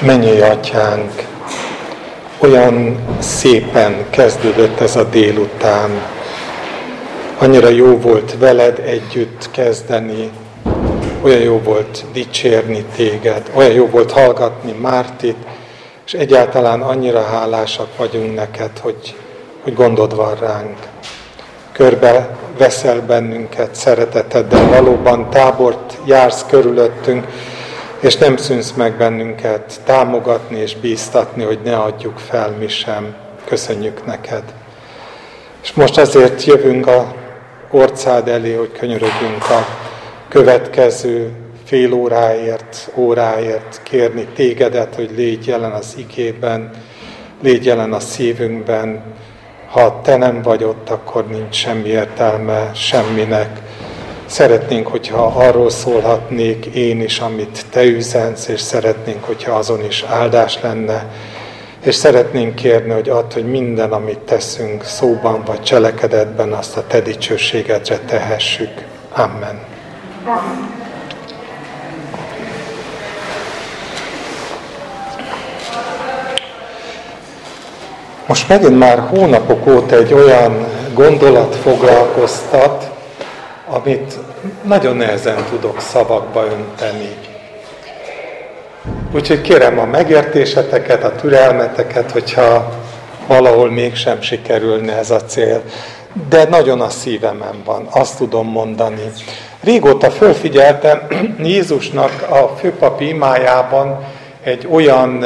Mennyi 0.00 0.40
atyánk, 0.40 1.26
olyan 2.38 2.98
szépen 3.18 4.10
kezdődött 4.10 4.80
ez 4.80 4.96
a 4.96 5.04
délután. 5.04 5.90
Annyira 7.38 7.68
jó 7.68 7.98
volt 7.98 8.38
veled 8.38 8.78
együtt 8.78 9.50
kezdeni, 9.50 10.30
olyan 11.22 11.40
jó 11.40 11.60
volt 11.64 12.04
dicsérni 12.12 12.84
téged, 12.96 13.50
olyan 13.54 13.72
jó 13.72 13.86
volt 13.86 14.12
hallgatni 14.12 14.72
Mártit, 14.72 15.36
és 16.06 16.12
egyáltalán 16.12 16.82
annyira 16.82 17.22
hálásak 17.22 17.96
vagyunk 17.96 18.34
neked, 18.34 18.78
hogy, 18.80 19.16
hogy 19.62 19.74
gondod 19.74 20.16
van 20.16 20.34
ránk. 20.40 20.76
Körbe 21.72 22.36
veszel 22.58 23.00
bennünket 23.00 23.74
szereteteddel, 23.74 24.68
valóban 24.68 25.30
tábort 25.30 25.98
jársz 26.04 26.44
körülöttünk, 26.48 27.26
és 28.00 28.16
nem 28.16 28.36
szűnsz 28.36 28.72
meg 28.72 28.96
bennünket 28.96 29.80
támogatni 29.84 30.58
és 30.58 30.76
bíztatni, 30.76 31.42
hogy 31.42 31.58
ne 31.64 31.76
adjuk 31.76 32.18
fel 32.18 32.50
mi 32.58 32.68
sem. 32.68 33.14
Köszönjük 33.44 34.06
neked. 34.06 34.42
És 35.62 35.72
most 35.72 35.98
azért 35.98 36.44
jövünk 36.44 36.86
a 36.86 37.14
orcád 37.70 38.28
elé, 38.28 38.54
hogy 38.54 38.72
könyörögjünk 38.72 39.42
a 39.42 39.66
következő 40.28 41.32
fél 41.64 41.92
óráért, 41.92 42.90
óráért 42.94 43.80
kérni 43.82 44.26
tégedet, 44.34 44.94
hogy 44.94 45.10
légy 45.16 45.46
jelen 45.46 45.72
az 45.72 45.94
igében, 45.96 46.70
légy 47.42 47.64
jelen 47.64 47.92
a 47.92 48.00
szívünkben. 48.00 49.02
Ha 49.70 50.00
te 50.02 50.16
nem 50.16 50.42
vagy 50.42 50.64
ott, 50.64 50.90
akkor 50.90 51.26
nincs 51.26 51.54
semmi 51.54 51.88
értelme 51.88 52.70
semminek. 52.74 53.60
Szeretnénk, 54.26 54.86
hogyha 54.86 55.24
arról 55.26 55.70
szólhatnék 55.70 56.66
én 56.66 57.00
is, 57.02 57.18
amit 57.18 57.64
te 57.70 57.84
üzensz, 57.84 58.48
és 58.48 58.60
szeretnénk, 58.60 59.24
hogyha 59.24 59.52
azon 59.52 59.84
is 59.84 60.02
áldás 60.02 60.58
lenne. 60.62 61.06
És 61.84 61.94
szeretnénk 61.94 62.54
kérni, 62.54 62.92
hogy 62.92 63.08
add, 63.08 63.32
hogy 63.32 63.50
minden, 63.50 63.92
amit 63.92 64.18
teszünk 64.18 64.84
szóban 64.84 65.42
vagy 65.44 65.62
cselekedetben, 65.62 66.52
azt 66.52 66.76
a 66.76 66.86
te 66.86 67.00
dicsőségedre 67.00 67.98
tehessük. 67.98 68.84
Amen. 69.12 69.60
Most 78.26 78.48
megint 78.48 78.78
már 78.78 78.98
hónapok 78.98 79.66
óta 79.66 79.96
egy 79.96 80.12
olyan 80.12 80.66
gondolat 80.94 81.56
foglalkoztat, 81.56 82.95
amit 83.66 84.18
nagyon 84.62 84.96
nehezen 84.96 85.44
tudok 85.50 85.80
szavakba 85.80 86.44
önteni. 86.44 87.16
Úgyhogy 89.14 89.40
kérem 89.40 89.78
a 89.78 89.84
megértéseteket, 89.84 91.04
a 91.04 91.14
türelmeteket, 91.14 92.10
hogyha 92.10 92.72
valahol 93.26 93.70
mégsem 93.70 94.20
sikerülne 94.20 94.96
ez 94.96 95.10
a 95.10 95.20
cél. 95.20 95.62
De 96.28 96.44
nagyon 96.48 96.80
a 96.80 96.88
szívemen 96.88 97.62
van, 97.64 97.86
azt 97.90 98.16
tudom 98.16 98.48
mondani. 98.48 99.12
Régóta 99.62 100.10
fölfigyeltem 100.10 101.06
Jézusnak 101.42 102.26
a 102.30 102.56
főpapi 102.58 103.08
imájában 103.08 104.04
egy 104.42 104.68
olyan 104.70 105.24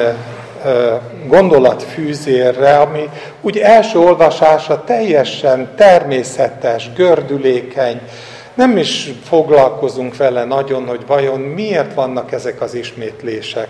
gondolatfűzérre, 1.27 2.77
ami 2.79 3.09
úgy 3.41 3.59
első 3.59 3.99
olvasása 3.99 4.85
teljesen 4.85 5.69
természetes, 5.77 6.93
gördülékeny, 6.97 8.01
nem 8.61 8.77
is 8.77 9.11
foglalkozunk 9.25 10.17
vele 10.17 10.45
nagyon, 10.45 10.87
hogy 10.87 11.01
vajon 11.07 11.41
miért 11.41 11.95
vannak 11.95 12.33
ezek 12.33 12.61
az 12.61 12.75
ismétlések. 12.75 13.69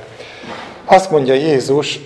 Azt 0.84 1.10
mondja 1.10 1.34
Jézus, 1.34 1.98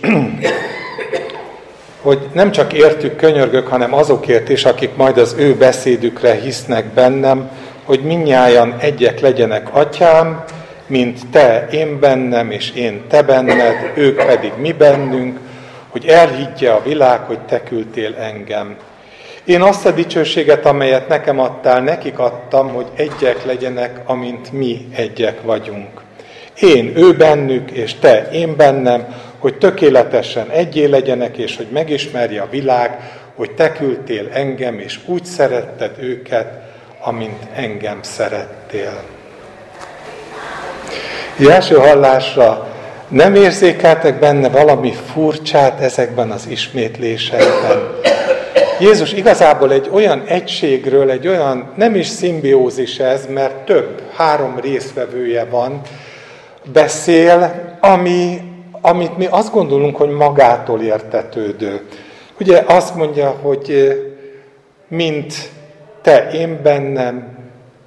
hogy 2.02 2.28
nem 2.32 2.50
csak 2.50 2.72
értük 2.72 3.16
könyörgök, 3.16 3.66
hanem 3.66 3.94
azokért 3.94 4.48
is, 4.48 4.64
akik 4.64 4.97
majd 4.97 5.19
az 5.19 5.34
ő 5.38 5.54
beszédükre 5.54 6.34
hisznek 6.34 6.86
bennem, 6.86 7.50
hogy 7.84 8.00
minnyájan 8.00 8.75
egyek 8.78 9.20
legyenek 9.20 9.75
atyám, 9.75 10.44
mint 10.86 11.30
te, 11.30 11.69
én 11.70 12.00
bennem, 12.00 12.50
és 12.50 12.70
én 12.70 13.03
te 13.09 13.22
benned, 13.22 13.92
ők 13.94 14.25
pedig 14.25 14.53
mi 14.56 14.72
bennünk, 14.72 15.38
hogy 15.88 16.06
elhiggye 16.06 16.70
a 16.70 16.82
világ, 16.82 17.20
hogy 17.20 17.38
te 17.38 17.62
küldtél 17.62 18.14
engem. 18.14 18.76
Én 19.44 19.60
azt 19.60 19.87
a 19.87 19.91
dicsőséget, 19.91 20.66
amelyet 20.66 21.09
nekem 21.09 21.41
adtál, 21.41 21.81
nekik 21.81 22.19
adtam, 22.19 22.69
hogy 22.69 22.87
egyek 22.97 23.44
legyenek, 23.44 24.00
amint 24.06 24.53
mi 24.53 24.88
egyek 24.94 25.43
vagyunk. 25.43 26.00
Én 26.60 26.93
ő 26.97 27.12
bennük, 27.16 27.71
és 27.71 27.94
te 27.94 28.28
én 28.33 28.56
bennem, 28.56 29.06
hogy 29.38 29.59
tökéletesen 29.59 30.50
egyé 30.50 30.84
legyenek, 30.84 31.37
és 31.37 31.56
hogy 31.56 31.66
megismerje 31.72 32.43
a 32.43 32.49
világ, 32.50 32.99
hogy 33.34 33.50
te 33.50 33.72
küldtél 33.72 34.28
engem, 34.33 34.78
és 34.78 34.99
úgy 35.06 35.25
szeretted 35.25 35.93
őket, 36.00 36.47
amint 37.00 37.43
engem 37.54 37.99
szerettél. 38.03 39.03
Így 41.41 41.47
első 41.47 41.75
hallásra 41.75 42.69
nem 43.09 43.34
érzékeltek 43.34 44.19
benne 44.19 44.49
valami 44.49 44.93
furcsát 45.12 45.81
ezekben 45.81 46.31
az 46.31 46.47
ismétlésekben. 46.49 48.03
Jézus 48.84 49.12
igazából 49.12 49.72
egy 49.72 49.89
olyan 49.93 50.22
egységről, 50.27 51.11
egy 51.11 51.28
olyan, 51.28 51.72
nem 51.77 51.95
is 51.95 52.06
szimbiózis 52.06 52.99
ez, 52.99 53.27
mert 53.27 53.55
több, 53.55 54.03
három 54.17 54.61
részvevője 54.61 55.45
van, 55.45 55.81
beszél, 56.72 57.62
ami, 57.81 58.41
amit 58.81 59.17
mi 59.17 59.27
azt 59.31 59.53
gondolunk, 59.53 59.97
hogy 59.97 60.09
magától 60.09 60.81
értetődő. 60.81 61.81
Ugye 62.41 62.62
azt 62.67 62.95
mondja, 62.95 63.28
hogy 63.31 63.93
mint 64.89 65.34
te 66.03 66.31
én 66.31 66.61
bennem, 66.62 67.39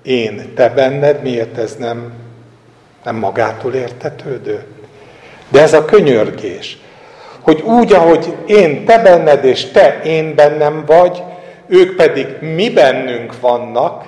én 0.04 0.52
te 0.56 0.70
benned, 0.70 1.22
miért 1.22 1.58
ez 1.58 1.76
nem, 1.76 2.14
nem 3.04 3.16
magától 3.16 3.74
értetődő? 3.74 4.64
De 5.50 5.62
ez 5.62 5.74
a 5.74 5.86
könyörgés 5.86 6.78
hogy 7.48 7.62
úgy, 7.62 7.94
ahogy 7.94 8.34
én 8.46 8.86
te 8.86 9.00
benned 9.00 9.46
és 9.46 9.66
te 9.66 10.02
én 10.04 10.36
bennem 10.36 10.84
vagy, 10.86 11.24
ők 11.68 11.96
pedig 11.96 12.28
mi 12.40 12.70
bennünk 12.70 13.40
vannak, 13.40 14.06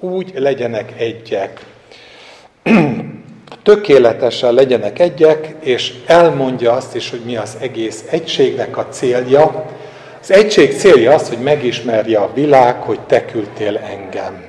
úgy 0.00 0.32
legyenek 0.34 0.92
egyek. 0.98 1.60
Tökéletesen 3.62 4.52
legyenek 4.52 4.98
egyek, 4.98 5.54
és 5.60 5.94
elmondja 6.06 6.72
azt 6.72 6.94
is, 6.94 7.10
hogy 7.10 7.20
mi 7.24 7.36
az 7.36 7.56
egész 7.60 8.04
egységnek 8.10 8.76
a 8.76 8.86
célja. 8.90 9.64
Az 10.20 10.30
egység 10.30 10.76
célja 10.76 11.14
az, 11.14 11.28
hogy 11.28 11.38
megismerje 11.38 12.18
a 12.18 12.30
világ, 12.34 12.82
hogy 12.82 13.00
te 13.00 13.24
küldtél 13.24 13.76
engem. 13.76 14.44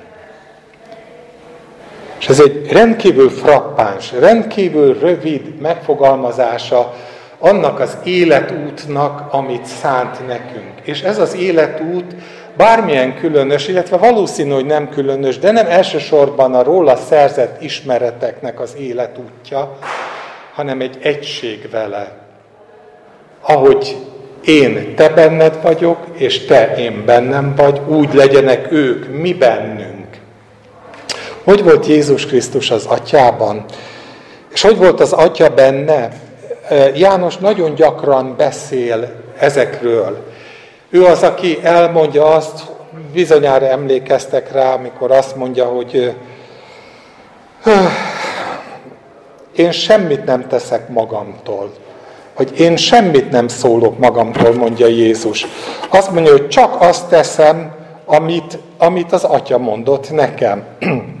És 2.18 2.28
ez 2.28 2.40
egy 2.40 2.72
rendkívül 2.72 3.30
frappáns, 3.30 4.12
rendkívül 4.12 4.98
rövid 4.98 5.60
megfogalmazása 5.60 6.94
annak 7.40 7.80
az 7.80 7.96
életútnak, 8.04 9.32
amit 9.32 9.64
szánt 9.64 10.26
nekünk. 10.26 10.72
És 10.82 11.00
ez 11.02 11.18
az 11.18 11.34
életút 11.34 12.14
bármilyen 12.56 13.14
különös, 13.14 13.68
illetve 13.68 13.96
valószínű, 13.96 14.50
hogy 14.50 14.66
nem 14.66 14.88
különös, 14.88 15.38
de 15.38 15.50
nem 15.50 15.66
elsősorban 15.66 16.54
a 16.54 16.62
róla 16.62 16.96
szerzett 16.96 17.62
ismereteknek 17.62 18.60
az 18.60 18.74
életútja, 18.78 19.78
hanem 20.54 20.80
egy 20.80 20.98
egység 21.02 21.68
vele. 21.70 22.12
Ahogy 23.40 23.96
én 24.44 24.94
te 24.96 25.08
benned 25.08 25.58
vagyok, 25.62 25.98
és 26.12 26.44
te 26.44 26.76
én 26.76 27.02
bennem 27.04 27.54
vagy, 27.56 27.80
úgy 27.86 28.14
legyenek 28.14 28.72
ők 28.72 29.20
mi 29.20 29.34
bennünk. 29.34 30.06
Hogy 31.44 31.62
volt 31.62 31.86
Jézus 31.86 32.26
Krisztus 32.26 32.70
az 32.70 32.86
atyában? 32.86 33.64
És 34.52 34.62
hogy 34.62 34.76
volt 34.76 35.00
az 35.00 35.12
atya 35.12 35.48
benne? 35.48 36.08
János 36.94 37.36
nagyon 37.36 37.74
gyakran 37.74 38.34
beszél 38.36 39.12
ezekről. 39.38 40.26
Ő 40.90 41.04
az, 41.04 41.22
aki 41.22 41.58
elmondja 41.62 42.24
azt, 42.24 42.62
bizonyára 43.12 43.66
emlékeztek 43.66 44.52
rá, 44.52 44.74
amikor 44.74 45.10
azt 45.10 45.36
mondja, 45.36 45.64
hogy 45.64 46.14
én 49.56 49.72
semmit 49.72 50.24
nem 50.24 50.48
teszek 50.48 50.88
magamtól. 50.88 51.70
Hogy 52.34 52.60
én 52.60 52.76
semmit 52.76 53.30
nem 53.30 53.48
szólok 53.48 53.98
magamtól, 53.98 54.54
mondja 54.54 54.86
Jézus. 54.86 55.46
Azt 55.90 56.10
mondja, 56.10 56.32
hogy 56.32 56.48
csak 56.48 56.76
azt 56.80 57.08
teszem, 57.08 57.74
amit, 58.04 58.58
amit 58.78 59.12
az 59.12 59.24
Atya 59.24 59.58
mondott 59.58 60.10
nekem. 60.10 60.64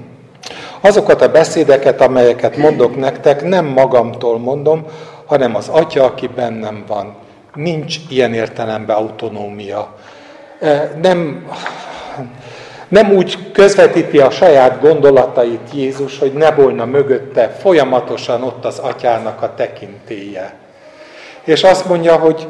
Azokat 0.80 1.22
a 1.22 1.30
beszédeket, 1.30 2.00
amelyeket 2.00 2.56
mondok 2.56 2.96
nektek, 2.96 3.42
nem 3.48 3.64
magamtól 3.64 4.38
mondom, 4.38 4.84
hanem 5.30 5.54
az 5.54 5.68
atya, 5.68 6.04
aki 6.04 6.26
bennem 6.26 6.84
van. 6.86 7.14
Nincs 7.54 7.96
ilyen 8.08 8.34
értelemben 8.34 8.96
autonómia. 8.96 9.94
Nem, 11.02 11.48
nem 12.88 13.12
úgy 13.12 13.52
közvetíti 13.52 14.18
a 14.18 14.30
saját 14.30 14.80
gondolatait 14.80 15.68
Jézus, 15.72 16.18
hogy 16.18 16.32
ne 16.32 16.50
volna 16.50 16.84
mögötte 16.84 17.48
folyamatosan 17.48 18.42
ott 18.42 18.64
az 18.64 18.78
atyának 18.78 19.42
a 19.42 19.54
tekintélye. 19.54 20.52
és 21.44 21.62
azt 21.62 21.88
mondja, 21.88 22.16
hogy 22.16 22.48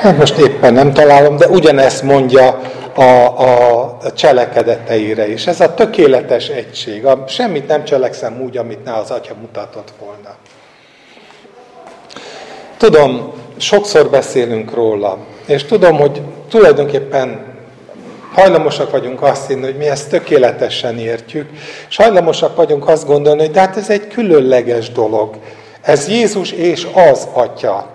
hát 0.00 0.16
most 0.18 0.38
éppen 0.38 0.72
nem 0.72 0.92
találom, 0.92 1.36
de 1.36 1.46
ugyanezt 1.48 2.02
mondja 2.02 2.60
a, 2.94 3.40
a 3.40 4.12
cselekedeteire 4.12 5.28
is. 5.28 5.46
Ez 5.46 5.60
a 5.60 5.74
tökéletes 5.74 6.48
egység. 6.48 7.06
A, 7.06 7.24
semmit 7.28 7.66
nem 7.68 7.84
cselekszem 7.84 8.40
úgy, 8.40 8.56
amit 8.56 8.84
ne 8.84 8.94
az 8.94 9.10
Atya 9.10 9.34
mutatott 9.40 9.92
volna. 10.00 10.36
Tudom, 12.76 13.32
sokszor 13.56 14.10
beszélünk 14.10 14.74
róla, 14.74 15.18
és 15.46 15.64
tudom, 15.64 15.96
hogy 15.96 16.22
tulajdonképpen 16.48 17.48
hajlamosak 18.32 18.90
vagyunk 18.90 19.22
azt 19.22 19.46
hinni, 19.46 19.64
hogy 19.64 19.76
mi 19.76 19.88
ezt 19.88 20.10
tökéletesen 20.10 20.98
értjük, 20.98 21.50
és 21.88 21.96
hajlamosak 21.96 22.56
vagyunk 22.56 22.88
azt 22.88 23.06
gondolni, 23.06 23.40
hogy 23.40 23.50
de 23.50 23.60
hát 23.60 23.76
ez 23.76 23.90
egy 23.90 24.08
különleges 24.08 24.92
dolog. 24.92 25.34
Ez 25.80 26.08
Jézus 26.08 26.50
és 26.52 26.86
az 27.10 27.28
Atya. 27.32 27.86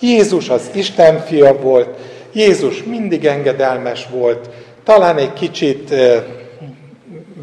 Jézus 0.00 0.48
az 0.48 0.70
Isten 0.72 1.20
fia 1.20 1.60
volt, 1.60 1.88
Jézus 2.32 2.82
mindig 2.82 3.24
engedelmes 3.24 4.06
volt, 4.10 4.50
talán 4.84 5.18
egy 5.18 5.32
kicsit 5.32 5.94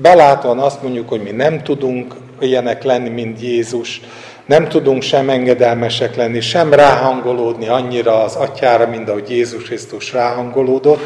belátóan 0.02 0.60
azt 0.60 0.82
mondjuk, 0.82 1.10
hogy 1.10 1.22
mi 1.24 1.32
nem 1.32 1.64
tudunk 1.64 2.16
ilyenek 2.40 2.84
lenni, 2.84 3.10
mint 3.10 3.42
Jézus, 3.42 4.02
nem 4.46 4.68
tudunk 4.68 5.02
sem 5.02 5.30
engedelmesek 5.30 6.16
lenni, 6.16 6.40
sem 6.40 6.74
ráhangolódni 6.74 7.68
annyira 7.68 8.24
az 8.24 8.36
atyára, 8.36 8.88
mint 8.88 9.10
ahogy 9.10 9.30
Jézus 9.30 9.64
Krisztus 9.64 10.14
ráhangolódott. 10.14 11.02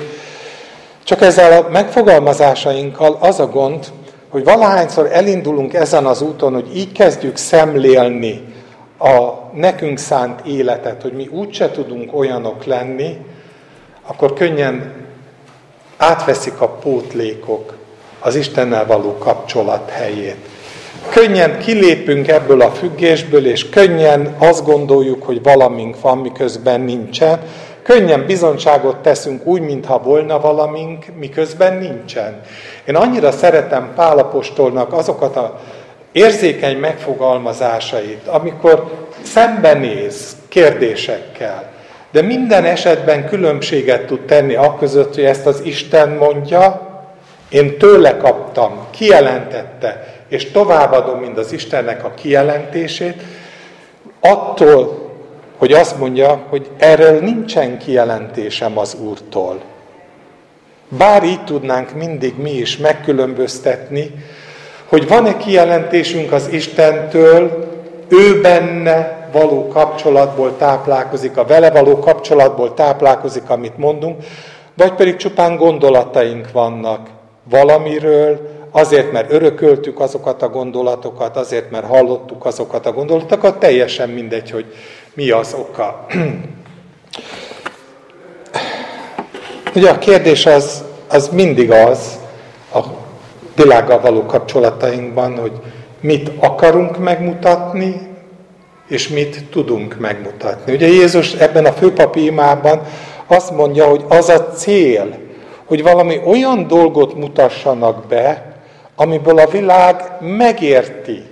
Csak 1.03 1.21
ezzel 1.21 1.61
a 1.63 1.69
megfogalmazásainkkal 1.69 3.17
az 3.19 3.39
a 3.39 3.47
gond, 3.47 3.85
hogy 4.29 4.43
valahányszor 4.43 5.09
elindulunk 5.11 5.73
ezen 5.73 6.05
az 6.05 6.21
úton, 6.21 6.53
hogy 6.53 6.77
így 6.77 6.91
kezdjük 6.91 7.37
szemlélni 7.37 8.41
a 8.99 9.49
nekünk 9.53 9.97
szánt 9.97 10.45
életet, 10.45 11.01
hogy 11.01 11.13
mi 11.13 11.27
úgyse 11.31 11.71
tudunk 11.71 12.15
olyanok 12.15 12.65
lenni, 12.65 13.17
akkor 14.11 14.33
könnyen 14.33 14.93
átveszik 15.97 16.61
a 16.61 16.67
pótlékok 16.67 17.73
az 18.19 18.35
Istennel 18.35 18.85
való 18.85 19.17
kapcsolat 19.17 19.89
helyét. 19.89 20.35
Könnyen 21.09 21.59
kilépünk 21.59 22.27
ebből 22.27 22.61
a 22.61 22.71
függésből, 22.71 23.45
és 23.45 23.69
könnyen 23.69 24.35
azt 24.37 24.65
gondoljuk, 24.65 25.23
hogy 25.23 25.43
valamink 25.43 26.01
van, 26.01 26.17
miközben 26.17 26.81
nincsen. 26.81 27.39
Könnyen 27.81 28.25
bizonyságot 28.25 28.95
teszünk 28.95 29.45
úgy, 29.45 29.61
mintha 29.61 29.99
volna 29.99 30.39
valamink, 30.39 31.05
miközben 31.19 31.77
nincsen. 31.77 32.41
Én 32.85 32.95
annyira 32.95 33.31
szeretem 33.31 33.91
Pálapostolnak 33.95 34.93
azokat 34.93 35.35
a 35.35 35.59
érzékeny 36.11 36.77
megfogalmazásait, 36.77 38.27
amikor 38.27 38.91
szembenéz 39.23 40.35
kérdésekkel, 40.47 41.71
de 42.11 42.21
minden 42.21 42.65
esetben 42.65 43.27
különbséget 43.27 44.05
tud 44.05 44.19
tenni 44.19 44.55
a 44.55 44.75
között, 44.79 45.15
hogy 45.15 45.23
ezt 45.23 45.45
az 45.45 45.61
Isten 45.63 46.09
mondja, 46.09 46.89
én 47.49 47.77
tőle 47.77 48.17
kaptam, 48.17 48.87
kijelentette, 48.89 50.13
és 50.27 50.51
továbbadom 50.51 51.19
mind 51.19 51.37
az 51.37 51.51
Istennek 51.51 52.03
a 52.05 52.13
kijelentését, 52.13 53.21
attól, 54.19 55.09
hogy 55.57 55.73
azt 55.73 55.97
mondja, 55.97 56.45
hogy 56.49 56.69
erről 56.77 57.19
nincsen 57.19 57.77
kijelentésem 57.77 58.77
az 58.77 58.95
Úrtól. 58.95 59.61
Bár 60.87 61.23
így 61.23 61.43
tudnánk 61.43 61.93
mindig 61.93 62.33
mi 62.37 62.51
is 62.51 62.77
megkülönböztetni, 62.77 64.11
hogy 64.85 65.07
van-e 65.07 65.37
kijelentésünk 65.37 66.31
az 66.31 66.47
Istentől, 66.51 67.69
ő 68.07 68.41
benne 68.41 69.20
való 69.31 69.67
kapcsolatból 69.67 70.57
táplálkozik, 70.57 71.37
a 71.37 71.45
vele 71.45 71.71
való 71.71 71.99
kapcsolatból 71.99 72.73
táplálkozik, 72.73 73.49
amit 73.49 73.77
mondunk, 73.77 74.23
vagy 74.77 74.93
pedig 74.93 75.15
csupán 75.15 75.55
gondolataink 75.55 76.51
vannak 76.51 77.09
valamiről, 77.49 78.49
azért, 78.71 79.11
mert 79.11 79.31
örököltük 79.31 79.99
azokat 79.99 80.41
a 80.41 80.49
gondolatokat, 80.49 81.37
azért, 81.37 81.71
mert 81.71 81.85
hallottuk 81.85 82.45
azokat 82.45 82.85
a 82.85 82.91
gondolatokat, 82.91 83.59
teljesen 83.59 84.09
mindegy, 84.09 84.51
hogy 84.51 84.65
mi 85.13 85.29
az 85.29 85.55
oka. 85.59 86.05
Ugye 89.75 89.89
a 89.89 89.97
kérdés 89.97 90.45
az, 90.45 90.83
az 91.07 91.29
mindig 91.29 91.71
az, 91.71 92.19
a 92.73 92.79
világgal 93.55 93.99
való 93.99 94.25
kapcsolatainkban, 94.25 95.37
hogy 95.37 95.51
mit 95.99 96.31
akarunk 96.39 96.97
megmutatni, 96.97 98.10
és 98.91 99.07
mit 99.07 99.43
tudunk 99.49 99.99
megmutatni. 99.99 100.73
Ugye 100.73 100.87
Jézus 100.87 101.33
ebben 101.33 101.65
a 101.65 101.71
főpapi 101.71 102.25
imában 102.25 102.81
azt 103.27 103.51
mondja, 103.51 103.85
hogy 103.85 104.03
az 104.07 104.29
a 104.29 104.49
cél, 104.49 105.17
hogy 105.65 105.83
valami 105.83 106.21
olyan 106.25 106.67
dolgot 106.67 107.15
mutassanak 107.15 108.07
be, 108.07 108.55
amiből 108.95 109.37
a 109.37 109.47
világ 109.47 110.11
megérti, 110.19 111.23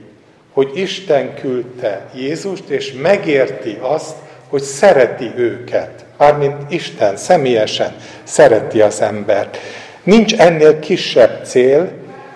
hogy 0.54 0.72
Isten 0.74 1.34
küldte 1.34 2.06
Jézust, 2.16 2.70
és 2.70 2.94
megérti 3.02 3.78
azt, 3.82 4.16
hogy 4.50 4.62
szereti 4.62 5.32
őket. 5.36 6.06
Mármint 6.18 6.56
Isten 6.68 7.18
személyesen 7.18 7.96
szereti 8.24 8.82
az 8.82 9.02
embert. 9.02 9.58
Nincs 10.04 10.36
ennél 10.36 10.80
kisebb 10.80 11.46
cél, 11.46 11.92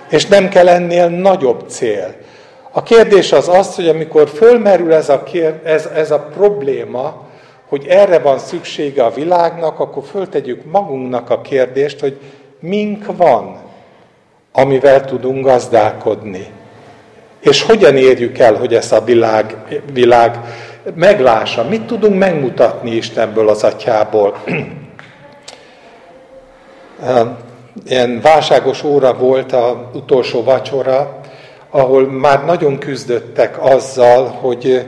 és 0.10 0.26
nem 0.26 0.50
kell 0.50 0.68
ennél 0.68 1.08
nagyobb 1.08 1.70
cél. 1.70 2.14
A 2.76 2.84
kérdés 2.84 3.32
az 3.32 3.48
az, 3.48 3.76
hogy 3.76 3.88
amikor 3.88 4.30
fölmerül 4.30 4.94
ez 4.94 5.10
a, 5.10 5.24
kér, 5.24 5.54
ez, 5.64 5.86
ez 5.86 6.12
a 6.12 6.20
probléma, 6.20 7.22
hogy 7.68 7.86
erre 7.88 8.20
van 8.20 8.40
szüksége 8.40 9.04
a 9.04 9.12
világnak, 9.12 9.80
akkor 9.80 10.04
föltegyük 10.04 10.72
magunknak 10.72 11.30
a 11.30 11.42
kérdést, 11.42 12.00
hogy 12.00 12.18
mink 12.60 13.16
van, 13.18 13.58
amivel 14.52 15.06
tudunk 15.06 15.46
gazdálkodni. 15.46 16.48
És 17.40 17.62
hogyan 17.62 17.98
érjük 17.98 18.38
el, 18.38 18.56
hogy 18.56 18.74
ezt 18.74 18.94
a 18.94 19.04
világ, 19.04 19.56
világ 19.94 20.40
meglássa? 20.96 21.64
Mit 21.64 21.86
tudunk 21.86 22.18
megmutatni 22.18 22.92
Istenből, 22.92 23.50
az 23.50 23.64
atyából? 23.64 24.38
Ilyen 27.86 28.22
válságos 28.22 28.84
óra 28.84 29.14
volt 29.14 29.52
az 29.52 29.76
utolsó 29.94 30.44
vacsora, 30.44 31.22
ahol 31.76 32.08
már 32.08 32.46
nagyon 32.46 32.78
küzdöttek 32.78 33.64
azzal, 33.64 34.28
hogy, 34.28 34.86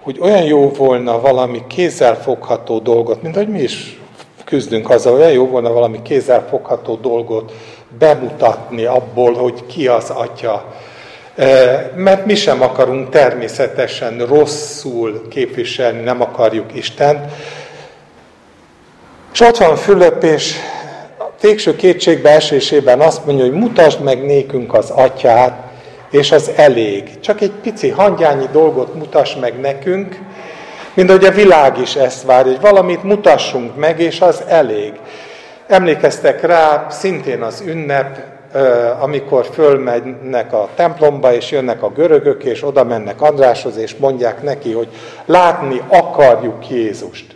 hogy 0.00 0.18
olyan 0.20 0.42
jó 0.42 0.68
volna 0.68 1.20
valami 1.20 1.62
kézzelfogható 1.68 2.78
dolgot, 2.78 3.22
mint 3.22 3.34
hogy 3.34 3.48
mi 3.48 3.60
is 3.60 4.00
küzdünk 4.44 4.90
azzal, 4.90 5.14
olyan 5.14 5.32
jó 5.32 5.46
volna 5.46 5.72
valami 5.72 6.02
kézzelfogható 6.02 6.94
dolgot 6.94 7.52
bemutatni 7.98 8.84
abból, 8.84 9.34
hogy 9.34 9.66
ki 9.66 9.86
az 9.86 10.10
Atya. 10.10 10.74
E, 11.36 11.92
mert 11.96 12.26
mi 12.26 12.34
sem 12.34 12.62
akarunk 12.62 13.08
természetesen 13.08 14.26
rosszul 14.26 15.28
képviselni, 15.28 16.00
nem 16.00 16.22
akarjuk 16.22 16.74
Istent. 16.74 17.32
És 19.32 19.40
ott 19.40 19.56
van 19.56 19.76
Fülöp, 19.76 20.22
és 20.22 20.56
a 21.18 21.24
végső 21.40 21.76
kétségbe 21.76 22.30
esésében 22.30 23.00
azt 23.00 23.26
mondja, 23.26 23.44
hogy 23.44 23.54
mutasd 23.54 24.02
meg 24.02 24.24
nékünk 24.24 24.74
az 24.74 24.90
Atyát, 24.90 25.68
és 26.10 26.32
az 26.32 26.50
elég. 26.56 27.20
Csak 27.20 27.40
egy 27.40 27.52
pici 27.62 27.88
hangyányi 27.88 28.46
dolgot 28.52 28.94
mutass 28.94 29.34
meg 29.34 29.60
nekünk, 29.60 30.18
mint 30.94 31.10
hogy 31.10 31.24
a 31.24 31.30
világ 31.30 31.78
is 31.78 31.94
ezt 31.94 32.22
várja, 32.22 32.52
hogy 32.52 32.60
valamit 32.60 33.02
mutassunk 33.02 33.76
meg, 33.76 34.00
és 34.00 34.20
az 34.20 34.42
elég. 34.46 34.92
Emlékeztek 35.66 36.42
rá, 36.42 36.86
szintén 36.88 37.42
az 37.42 37.62
ünnep, 37.66 38.18
amikor 39.00 39.46
fölmennek 39.52 40.52
a 40.52 40.68
templomba, 40.74 41.32
és 41.32 41.50
jönnek 41.50 41.82
a 41.82 41.88
görögök, 41.88 42.44
és 42.44 42.64
oda 42.64 42.84
mennek 42.84 43.20
Andráshoz, 43.20 43.76
és 43.76 43.96
mondják 43.96 44.42
neki, 44.42 44.72
hogy 44.72 44.88
látni 45.26 45.82
akarjuk 45.88 46.68
Jézust. 46.68 47.34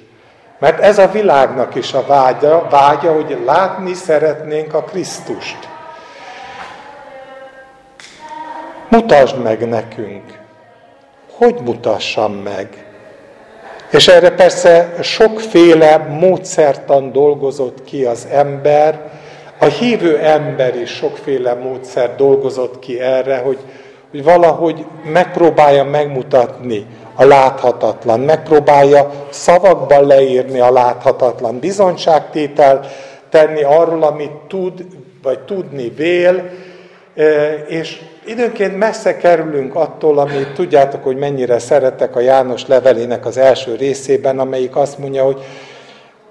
Mert 0.58 0.80
ez 0.80 0.98
a 0.98 1.08
világnak 1.08 1.74
is 1.74 1.92
a 1.92 2.04
vágya, 2.06 2.66
vágya 2.70 3.12
hogy 3.12 3.38
látni 3.44 3.94
szeretnénk 3.94 4.74
a 4.74 4.82
Krisztust. 4.82 5.73
Mutasd 8.94 9.42
meg 9.42 9.68
nekünk. 9.68 10.22
Hogy 11.30 11.54
mutassam 11.64 12.32
meg? 12.32 12.86
És 13.90 14.08
erre 14.08 14.30
persze 14.30 14.94
sokféle 15.02 15.96
módszertan 15.96 17.12
dolgozott 17.12 17.84
ki 17.84 18.04
az 18.04 18.26
ember, 18.30 19.10
a 19.58 19.64
hívő 19.64 20.18
ember 20.18 20.76
is 20.76 20.90
sokféle 20.90 21.54
módszer 21.54 22.16
dolgozott 22.16 22.78
ki 22.78 23.00
erre, 23.00 23.36
hogy, 23.38 23.58
hogy 24.10 24.24
valahogy 24.24 24.86
megpróbálja 25.12 25.84
megmutatni 25.84 26.86
a 27.14 27.24
láthatatlan, 27.24 28.20
megpróbálja 28.20 29.10
szavakban 29.30 30.06
leírni 30.06 30.60
a 30.60 30.72
láthatatlan, 30.72 31.58
bizonyságtétel 31.58 32.86
tenni 33.28 33.62
arról, 33.62 34.02
amit 34.02 34.34
tud, 34.48 34.86
vagy 35.22 35.38
tudni 35.38 35.88
vél, 35.88 36.50
és 37.66 38.00
időnként 38.26 38.78
messze 38.78 39.16
kerülünk 39.16 39.74
attól, 39.74 40.18
amit 40.18 40.52
tudjátok, 40.52 41.04
hogy 41.04 41.16
mennyire 41.16 41.58
szeretek 41.58 42.16
a 42.16 42.20
János 42.20 42.66
levelének 42.66 43.26
az 43.26 43.36
első 43.36 43.74
részében, 43.74 44.38
amelyik 44.38 44.76
azt 44.76 44.98
mondja, 44.98 45.24
hogy 45.24 45.42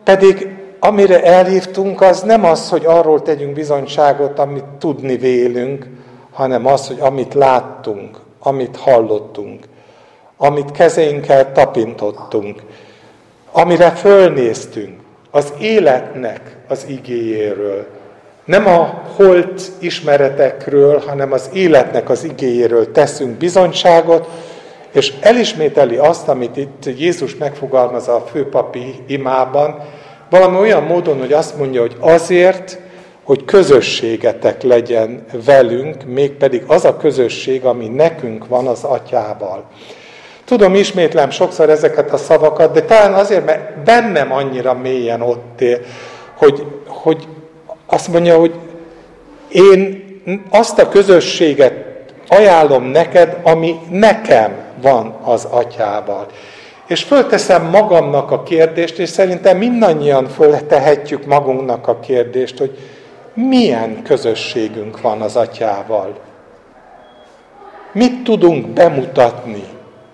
pedig 0.03 0.47
amire 0.79 1.23
elhívtunk, 1.23 2.01
az 2.01 2.21
nem 2.21 2.45
az, 2.45 2.69
hogy 2.69 2.85
arról 2.85 3.21
tegyünk 3.21 3.53
bizonyságot, 3.53 4.39
amit 4.39 4.65
tudni 4.79 5.17
vélünk, 5.17 5.87
hanem 6.31 6.65
az, 6.65 6.87
hogy 6.87 6.99
amit 6.99 7.33
láttunk, 7.33 8.17
amit 8.39 8.77
hallottunk, 8.77 9.63
amit 10.37 10.71
kezeinkkel 10.71 11.51
tapintottunk, 11.51 12.61
amire 13.51 13.89
fölnéztünk, 13.89 14.99
az 15.31 15.53
életnek 15.59 16.57
az 16.67 16.85
igéjéről. 16.87 17.87
Nem 18.45 18.67
a 18.67 19.01
holt 19.15 19.61
ismeretekről, 19.79 21.03
hanem 21.07 21.31
az 21.31 21.49
életnek 21.53 22.09
az 22.09 22.23
igéjéről 22.23 22.91
teszünk 22.91 23.37
bizonyságot, 23.37 24.27
és 24.91 25.13
elismételi 25.21 25.95
azt, 25.95 26.27
amit 26.27 26.57
itt 26.57 26.85
Jézus 26.97 27.35
megfogalmaz 27.35 28.07
a 28.07 28.23
főpapi 28.31 28.95
imában, 29.07 29.79
valami 30.29 30.57
olyan 30.57 30.83
módon, 30.83 31.19
hogy 31.19 31.33
azt 31.33 31.57
mondja, 31.57 31.81
hogy 31.81 31.95
azért, 31.99 32.79
hogy 33.23 33.45
közösségetek 33.45 34.61
legyen 34.61 35.25
velünk, 35.45 36.03
mégpedig 36.05 36.63
az 36.67 36.85
a 36.85 36.97
közösség, 36.97 37.65
ami 37.65 37.87
nekünk 37.87 38.47
van 38.47 38.67
az 38.67 38.83
atyával. 38.83 39.63
Tudom, 40.45 40.75
ismétlem 40.75 41.29
sokszor 41.29 41.69
ezeket 41.69 42.11
a 42.11 42.17
szavakat, 42.17 42.73
de 42.73 42.81
talán 42.81 43.13
azért, 43.13 43.45
mert 43.45 43.83
bennem 43.83 44.31
annyira 44.31 44.73
mélyen 44.73 45.21
ott 45.21 45.61
él, 45.61 45.79
hogy, 46.35 46.65
hogy 46.87 47.27
azt 47.93 48.07
mondja, 48.07 48.37
hogy 48.37 48.53
én 49.49 50.03
azt 50.49 50.79
a 50.79 50.89
közösséget 50.89 51.73
ajánlom 52.27 52.83
neked, 52.83 53.37
ami 53.43 53.79
nekem 53.89 54.51
van 54.81 55.15
az 55.23 55.45
atyával. 55.45 56.25
És 56.87 57.03
fölteszem 57.03 57.65
magamnak 57.65 58.31
a 58.31 58.43
kérdést, 58.43 58.97
és 58.97 59.09
szerintem 59.09 59.57
mindannyian 59.57 60.27
föltehetjük 60.27 61.25
magunknak 61.25 61.87
a 61.87 61.99
kérdést, 61.99 62.57
hogy 62.57 62.77
milyen 63.33 64.01
közösségünk 64.03 65.01
van 65.01 65.21
az 65.21 65.35
atyával. 65.35 66.19
Mit 67.91 68.23
tudunk 68.23 68.67
bemutatni 68.67 69.63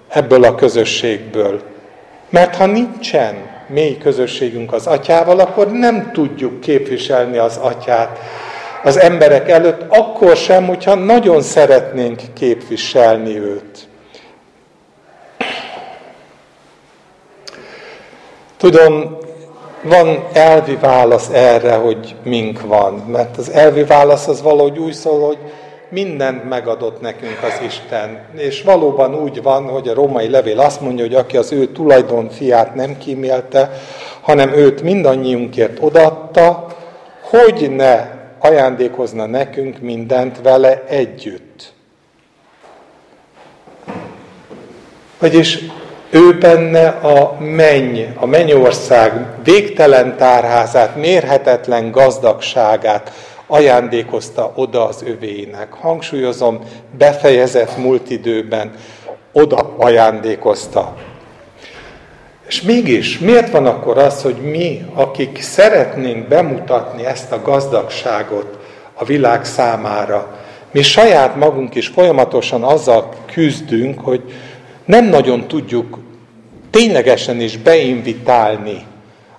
ebből 0.08 0.44
a 0.44 0.56
közösségből? 0.56 1.62
Mert 2.30 2.56
ha 2.56 2.66
nincsen 2.66 3.36
mély 3.70 3.98
közösségünk 3.98 4.74
az 4.74 4.88
atyával, 4.88 5.40
akkor 5.40 5.72
nem 5.72 6.12
tudjuk 6.12 6.60
képviselni 6.60 7.38
az 7.38 7.58
atyát 7.58 8.20
az 8.84 9.00
emberek 9.00 9.50
előtt, 9.50 9.82
akkor 9.88 10.36
sem, 10.36 10.66
hogyha 10.66 10.96
nagyon 10.96 11.42
szeretnénk 11.42 12.22
képviselni 12.34 13.38
őt. 13.40 13.88
Tudom, 18.58 19.18
van 19.84 20.24
elvi 20.34 20.76
válasz 20.76 21.30
erre, 21.34 21.74
hogy 21.74 22.16
mink 22.24 22.62
van, 22.62 22.94
mert 22.94 23.38
az 23.38 23.50
elvi 23.50 23.84
válasz 23.84 24.28
az 24.28 24.42
valahogy 24.42 24.78
úgy 24.78 24.94
szól, 24.94 25.26
hogy 25.26 25.38
mindent 25.90 26.50
megadott 26.50 27.02
nekünk 27.02 27.44
az 27.44 27.62
Isten. 27.66 28.20
És 28.38 28.62
valóban 28.62 29.16
úgy 29.16 29.42
van, 29.42 29.64
hogy 29.64 29.88
a 29.88 29.94
római 29.94 30.30
levél 30.30 30.60
azt 30.60 30.82
mondja, 30.82 31.04
hogy 31.04 31.16
aki 31.16 31.38
az 31.38 31.52
ő 31.52 31.66
tulajdon 31.66 32.30
fiát 32.30 32.76
nem 32.76 32.98
kímélte, 32.98 33.72
hanem 34.22 34.54
őt 34.54 34.82
mindannyiunkért 34.82 35.78
odatta, 35.80 36.68
hogy 37.22 37.72
ne 37.76 38.18
ajándékozna 38.40 39.26
nekünk 39.26 39.80
mindent 39.80 40.42
vele 40.42 40.84
együtt. 40.88 41.74
Vagyis 45.20 45.60
ő 46.10 46.38
benne 46.38 46.88
a 46.88 47.36
menny, 47.40 48.06
a 48.16 48.26
mennyország 48.26 49.26
végtelen 49.44 50.18
tárházát, 50.18 50.96
mérhetetlen 50.96 51.92
gazdagságát 51.92 53.12
ajándékozta 53.50 54.52
oda 54.56 54.88
az 54.88 55.04
övének. 55.06 55.74
Hangsúlyozom, 55.74 56.60
befejezett 56.98 57.78
múlt 57.78 58.10
időben 58.10 58.72
oda 59.32 59.76
ajándékozta. 59.78 60.96
És 62.48 62.62
mégis, 62.62 63.20
miért 63.20 63.52
van 63.52 63.66
akkor 63.66 63.98
az, 63.98 64.22
hogy 64.22 64.36
mi, 64.36 64.86
akik 64.94 65.42
szeretnénk 65.42 66.28
bemutatni 66.28 67.06
ezt 67.06 67.32
a 67.32 67.42
gazdagságot 67.42 68.58
a 68.94 69.06
világ 69.06 69.46
számára, 69.46 70.40
mi 70.72 70.82
saját 70.82 71.36
magunk 71.36 71.76
is 71.76 71.88
folyamatosan 71.88 72.64
azzal 72.64 73.14
küzdünk, 73.26 74.00
hogy 74.00 74.22
nem 74.86 75.06
nagyon 75.06 75.48
tudjuk 75.48 76.00
ténylegesen 76.70 77.42
is 77.42 77.58
beinvitálni 77.58 78.86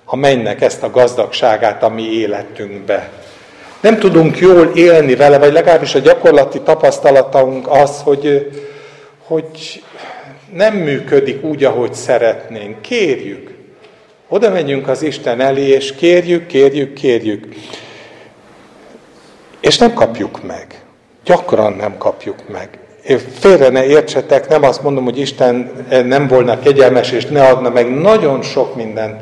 a 0.05 0.15
mennek 0.15 0.61
ezt 0.61 0.83
a 0.83 0.91
gazdagságát 0.91 1.83
a 1.83 1.89
mi 1.89 2.03
életünkbe. 2.03 3.09
Nem 3.81 3.99
tudunk 3.99 4.37
jól 4.39 4.71
élni 4.75 5.15
vele, 5.15 5.37
vagy 5.37 5.51
legalábbis 5.51 5.95
a 5.95 5.99
gyakorlati 5.99 6.61
tapasztalatunk 6.61 7.67
az, 7.69 8.01
hogy, 8.03 8.51
hogy 9.23 9.83
nem 10.53 10.75
működik 10.75 11.43
úgy, 11.43 11.63
ahogy 11.63 11.93
szeretnénk. 11.93 12.81
Kérjük. 12.81 13.51
Oda 14.27 14.49
megyünk 14.49 14.87
az 14.87 15.01
Isten 15.01 15.41
elé, 15.41 15.67
és 15.67 15.95
kérjük, 15.95 16.47
kérjük, 16.47 16.93
kérjük. 16.93 17.55
És 19.59 19.77
nem 19.77 19.93
kapjuk 19.93 20.43
meg. 20.43 20.83
Gyakran 21.23 21.73
nem 21.73 21.97
kapjuk 21.97 22.49
meg 22.49 22.79
félre 23.39 23.69
ne 23.69 23.85
értsetek, 23.85 24.47
nem 24.47 24.63
azt 24.63 24.83
mondom, 24.83 25.03
hogy 25.03 25.19
Isten 25.19 25.71
nem 26.05 26.27
volna 26.27 26.59
kegyelmes, 26.59 27.11
és 27.11 27.25
ne 27.25 27.43
adna 27.43 27.69
meg 27.69 27.99
nagyon 27.99 28.41
sok 28.41 28.75
mindent 28.75 29.21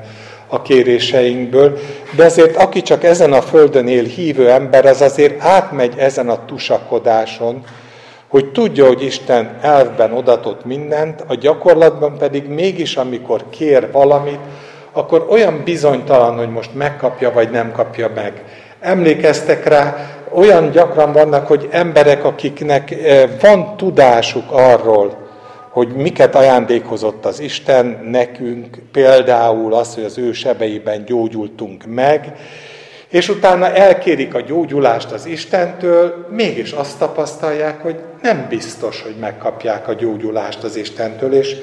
a 0.50 0.62
kéréseinkből, 0.62 1.78
de 2.16 2.26
azért 2.26 2.56
aki 2.56 2.82
csak 2.82 3.04
ezen 3.04 3.34
a 3.34 3.42
földön 3.42 3.88
él 3.88 4.04
hívő 4.04 4.50
ember, 4.50 4.86
az 4.86 5.02
azért 5.02 5.44
átmegy 5.44 5.94
ezen 5.98 6.30
a 6.30 6.46
tusakodáson, 6.46 7.64
hogy 8.28 8.52
tudja, 8.52 8.88
hogy 8.88 9.04
Isten 9.04 9.58
elvben 9.62 10.14
odatott 10.14 10.66
mindent, 10.66 11.24
a 11.28 11.36
gyakorlatban 11.36 12.18
pedig 12.18 12.48
mégis, 12.48 12.96
amikor 12.96 13.44
kér 13.50 13.92
valamit, 13.92 14.40
akkor 14.92 15.26
olyan 15.30 15.62
bizonytalan, 15.64 16.38
hogy 16.38 16.50
most 16.50 16.76
megkapja 16.76 17.32
vagy 17.32 17.50
nem 17.50 17.72
kapja 17.72 18.12
meg. 18.16 18.44
Emlékeztek 18.80 19.68
rá, 19.68 19.96
olyan 20.34 20.72
gyakran 20.72 21.12
vannak, 21.12 21.48
hogy 21.48 21.68
emberek, 21.72 22.26
akiknek 22.26 22.92
eh, 22.92 23.30
van 23.42 23.78
tudásuk 23.78 24.52
arról, 24.52 25.29
hogy 25.70 25.88
miket 25.88 26.36
ajándékozott 26.36 27.26
az 27.26 27.40
Isten 27.40 28.00
nekünk, 28.12 28.78
például 28.92 29.74
az, 29.74 29.96
hogy 29.96 30.04
az 30.04 30.18
ő 30.18 30.32
sebeiben 30.32 31.06
gyógyultunk 31.06 31.84
meg, 31.86 32.34
és 33.10 33.30
utána 33.30 33.74
elkérik 33.74 34.34
a 34.34 34.42
gyógyulást 34.42 35.12
az 35.12 35.26
Istentől, 35.26 36.28
mégis 36.32 36.72
azt 36.72 36.98
tapasztalják, 36.98 37.82
hogy 37.82 37.96
nem 38.22 38.46
biztos, 38.50 39.02
hogy 39.02 39.16
megkapják 39.20 39.88
a 39.88 39.94
gyógyulást 39.94 40.64
az 40.64 40.76
Istentől, 40.76 41.34
és 41.34 41.56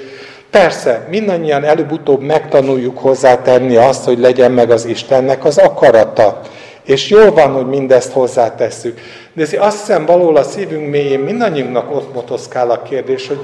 persze, 0.51 1.07
mindannyian 1.11 1.65
előbb-utóbb 1.65 2.21
megtanuljuk 2.21 2.99
hozzátenni 2.99 3.77
azt, 3.77 4.05
hogy 4.05 4.19
legyen 4.19 4.53
meg 4.53 4.71
az 4.71 4.85
Istennek 4.85 5.45
az 5.45 5.59
akarata, 5.59 6.41
és 6.85 7.11
jól 7.11 7.33
van, 7.33 7.53
hogy 7.53 7.67
mindezt 7.67 8.13
hozzátesszük. 8.13 9.01
De 9.33 9.43
ez 9.43 9.55
azt 9.59 9.79
hiszem 9.79 10.07
valahol 10.07 10.37
a 10.37 10.43
szívünk 10.43 10.91
mélyén 10.91 11.21
mindannyiunknak 11.21 11.95
ott 11.95 12.15
motoszkál 12.15 12.71
a 12.71 12.83
kérdés, 12.83 13.29
hogy, 13.29 13.41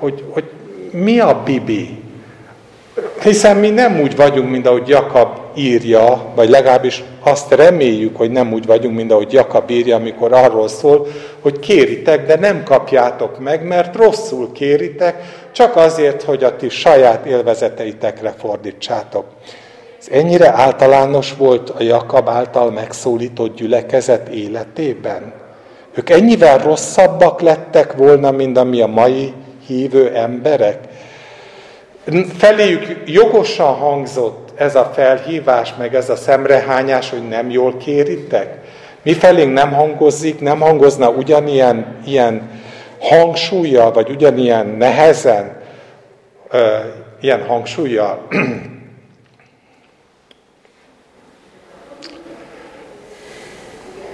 hogy, 0.00 0.24
hogy 0.30 0.44
mi 0.90 1.18
a 1.18 1.42
Bibi? 1.44 2.02
Hiszen 3.22 3.56
mi 3.56 3.70
nem 3.70 4.00
úgy 4.00 4.16
vagyunk, 4.16 4.50
mint 4.50 4.66
ahogy 4.66 4.88
Jakab 4.88 5.28
írja, 5.54 6.32
vagy 6.34 6.48
legalábbis 6.48 7.04
azt 7.20 7.54
reméljük, 7.54 8.16
hogy 8.16 8.30
nem 8.30 8.52
úgy 8.52 8.66
vagyunk, 8.66 8.96
mint 8.96 9.12
ahogy 9.12 9.32
Jakab 9.32 9.70
írja, 9.70 9.96
amikor 9.96 10.32
arról 10.32 10.68
szól, 10.68 11.06
hogy 11.40 11.58
kéritek, 11.58 12.26
de 12.26 12.36
nem 12.36 12.62
kapjátok 12.64 13.38
meg, 13.38 13.66
mert 13.66 13.96
rosszul 13.96 14.52
kéritek, 14.52 15.22
csak 15.52 15.76
azért, 15.76 16.22
hogy 16.22 16.44
a 16.44 16.56
ti 16.56 16.68
saját 16.68 17.26
élvezeteitekre 17.26 18.34
fordítsátok. 18.38 19.24
Ez 20.00 20.08
ennyire 20.10 20.52
általános 20.52 21.34
volt 21.36 21.70
a 21.70 21.82
Jakab 21.82 22.28
által 22.28 22.70
megszólított 22.70 23.56
gyülekezet 23.56 24.28
életében? 24.28 25.32
Ők 25.94 26.10
ennyivel 26.10 26.58
rosszabbak 26.58 27.40
lettek 27.40 27.92
volna, 27.92 28.30
mint 28.30 28.58
ami 28.58 28.80
a 28.80 28.86
mai 28.86 29.32
hívő 29.70 30.14
emberek? 30.14 30.78
Feléjük 32.36 33.02
jogosan 33.06 33.74
hangzott 33.74 34.52
ez 34.56 34.74
a 34.74 34.90
felhívás, 34.94 35.74
meg 35.78 35.94
ez 35.94 36.10
a 36.10 36.16
szemrehányás, 36.16 37.10
hogy 37.10 37.28
nem 37.28 37.50
jól 37.50 37.76
kéritek? 37.76 38.58
Mi 39.02 39.12
felénk 39.12 39.52
nem 39.52 39.72
hangozik, 39.72 40.40
nem 40.40 40.60
hangozna 40.60 41.08
ugyanilyen 41.08 41.96
ilyen 42.06 42.50
hangsúlyjal, 42.98 43.92
vagy 43.92 44.10
ugyanilyen 44.10 44.66
nehezen, 44.66 45.56
ö, 46.50 46.76
ilyen 47.20 47.46
hangsúlyjal? 47.46 48.26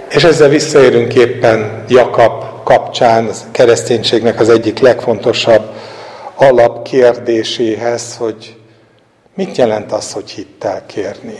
És 0.07 0.23
ezzel 0.23 0.49
visszaérünk 0.49 1.13
éppen 1.13 1.83
Jakab 1.87 2.43
kapcsán, 2.63 3.27
a 3.27 3.51
kereszténységnek 3.51 4.39
az 4.39 4.49
egyik 4.49 4.79
legfontosabb 4.79 5.71
alapkérdéséhez, 6.35 8.15
hogy 8.17 8.55
mit 9.35 9.57
jelent 9.57 9.91
az, 9.91 10.11
hogy 10.11 10.29
hittel 10.29 10.85
kérni? 10.85 11.37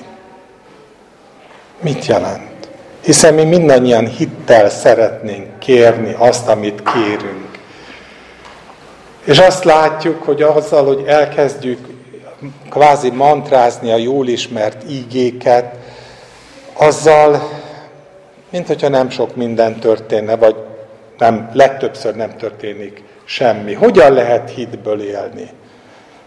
Mit 1.82 2.06
jelent? 2.06 2.68
Hiszen 3.04 3.34
mi 3.34 3.44
mindannyian 3.44 4.08
hittel 4.08 4.70
szeretnénk 4.70 5.60
kérni 5.60 6.16
azt, 6.18 6.48
amit 6.48 6.84
kérünk. 6.94 7.58
És 9.24 9.40
azt 9.40 9.64
látjuk, 9.64 10.24
hogy 10.24 10.42
azzal, 10.42 10.86
hogy 10.86 11.04
elkezdjük 11.08 11.88
kvázi 12.70 13.10
mantrázni 13.10 13.92
a 13.92 13.98
jól 13.98 14.28
ismert 14.28 14.90
ígéket, 14.90 15.76
azzal, 16.74 17.50
mint 18.50 18.68
hogyha 18.68 18.90
nem 18.90 19.10
sok 19.10 19.36
minden 19.36 19.80
történne, 19.80 20.36
vagy 20.36 20.56
nem, 21.18 21.50
legtöbbször 21.54 22.16
nem 22.16 22.36
történik 22.38 23.04
semmi. 23.24 23.74
Hogyan 23.74 24.14
lehet 24.14 24.50
hitből 24.50 25.02
élni? 25.02 25.50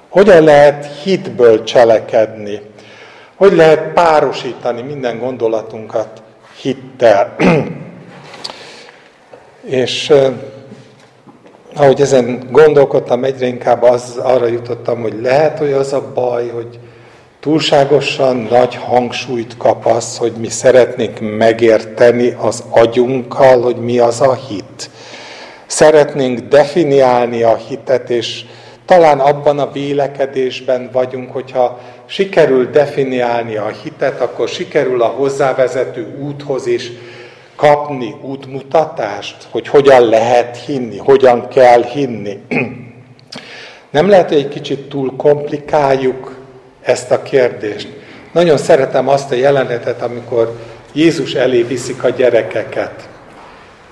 Hogyan 0.08 0.44
lehet 0.44 1.02
hitből 1.02 1.64
cselekedni? 1.64 2.60
Hogy 3.36 3.52
lehet 3.52 3.92
párosítani 3.92 4.82
minden 4.82 5.18
gondolatunkat 5.18 6.22
hittel? 6.60 7.36
És 9.64 10.12
ahogy 11.74 12.00
ezen 12.00 12.48
gondolkodtam, 12.50 13.24
egyre 13.24 13.46
inkább 13.46 13.82
az, 13.82 14.16
arra 14.16 14.46
jutottam, 14.46 15.00
hogy 15.00 15.20
lehet, 15.22 15.58
hogy 15.58 15.72
az 15.72 15.92
a 15.92 16.12
baj, 16.14 16.48
hogy 16.48 16.78
túlságosan 17.40 18.36
nagy 18.36 18.74
hangsúlyt 18.74 19.56
kap 19.56 19.86
az, 19.86 20.16
hogy 20.16 20.32
mi 20.32 20.48
szeretnénk 20.48 21.36
megérteni 21.38 22.36
az 22.38 22.64
agyunkkal, 22.70 23.62
hogy 23.62 23.76
mi 23.76 23.98
az 23.98 24.20
a 24.20 24.34
hit. 24.34 24.90
Szeretnénk 25.66 26.38
definiálni 26.38 27.42
a 27.42 27.56
hitet, 27.56 28.10
és 28.10 28.44
talán 28.84 29.18
abban 29.20 29.58
a 29.58 29.70
vélekedésben 29.70 30.90
vagyunk, 30.92 31.32
hogyha 31.32 31.80
sikerül 32.06 32.70
definiálni 32.70 33.56
a 33.56 33.68
hitet, 33.82 34.20
akkor 34.20 34.48
sikerül 34.48 35.02
a 35.02 35.06
hozzávezető 35.06 36.18
úthoz 36.22 36.66
is 36.66 36.92
kapni 37.56 38.14
útmutatást, 38.22 39.36
hogy 39.50 39.68
hogyan 39.68 40.08
lehet 40.08 40.64
hinni, 40.64 40.98
hogyan 40.98 41.48
kell 41.48 41.82
hinni. 41.82 42.38
Nem 43.90 44.08
lehet, 44.08 44.28
hogy 44.28 44.38
egy 44.38 44.48
kicsit 44.48 44.88
túl 44.88 45.16
komplikáljuk 45.16 46.39
ezt 46.90 47.10
a 47.10 47.22
kérdést. 47.22 47.88
Nagyon 48.32 48.56
szeretem 48.56 49.08
azt 49.08 49.30
a 49.30 49.34
jelenetet, 49.34 50.02
amikor 50.02 50.56
Jézus 50.92 51.34
elé 51.34 51.62
viszik 51.62 52.04
a 52.04 52.08
gyerekeket. 52.08 53.08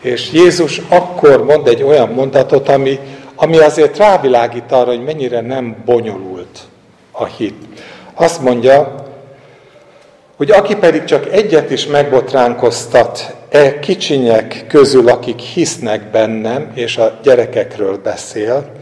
És 0.01 0.33
Jézus 0.33 0.81
akkor 0.89 1.45
mond 1.45 1.69
egy 1.69 1.83
olyan 1.83 2.09
mondatot, 2.09 2.69
ami, 2.69 2.99
ami 3.35 3.59
azért 3.59 3.97
rávilágít 3.97 4.73
arra, 4.73 4.91
hogy 4.91 5.05
mennyire 5.05 5.41
nem 5.41 5.77
bonyolult 5.85 6.59
a 7.13 7.25
hit. 7.25 7.55
Azt 8.15 8.43
mondja, 8.43 9.07
hogy 10.37 10.51
aki 10.51 10.77
pedig 10.77 11.05
csak 11.05 11.33
egyet 11.33 11.71
is 11.71 11.87
megbotránkoztat 11.87 13.37
e 13.49 13.79
kicsinyek 13.79 14.65
közül, 14.69 15.09
akik 15.09 15.39
hisznek 15.39 16.11
bennem, 16.11 16.73
és 16.75 16.97
a 16.97 17.19
gyerekekről 17.23 17.99
beszél, 18.03 18.73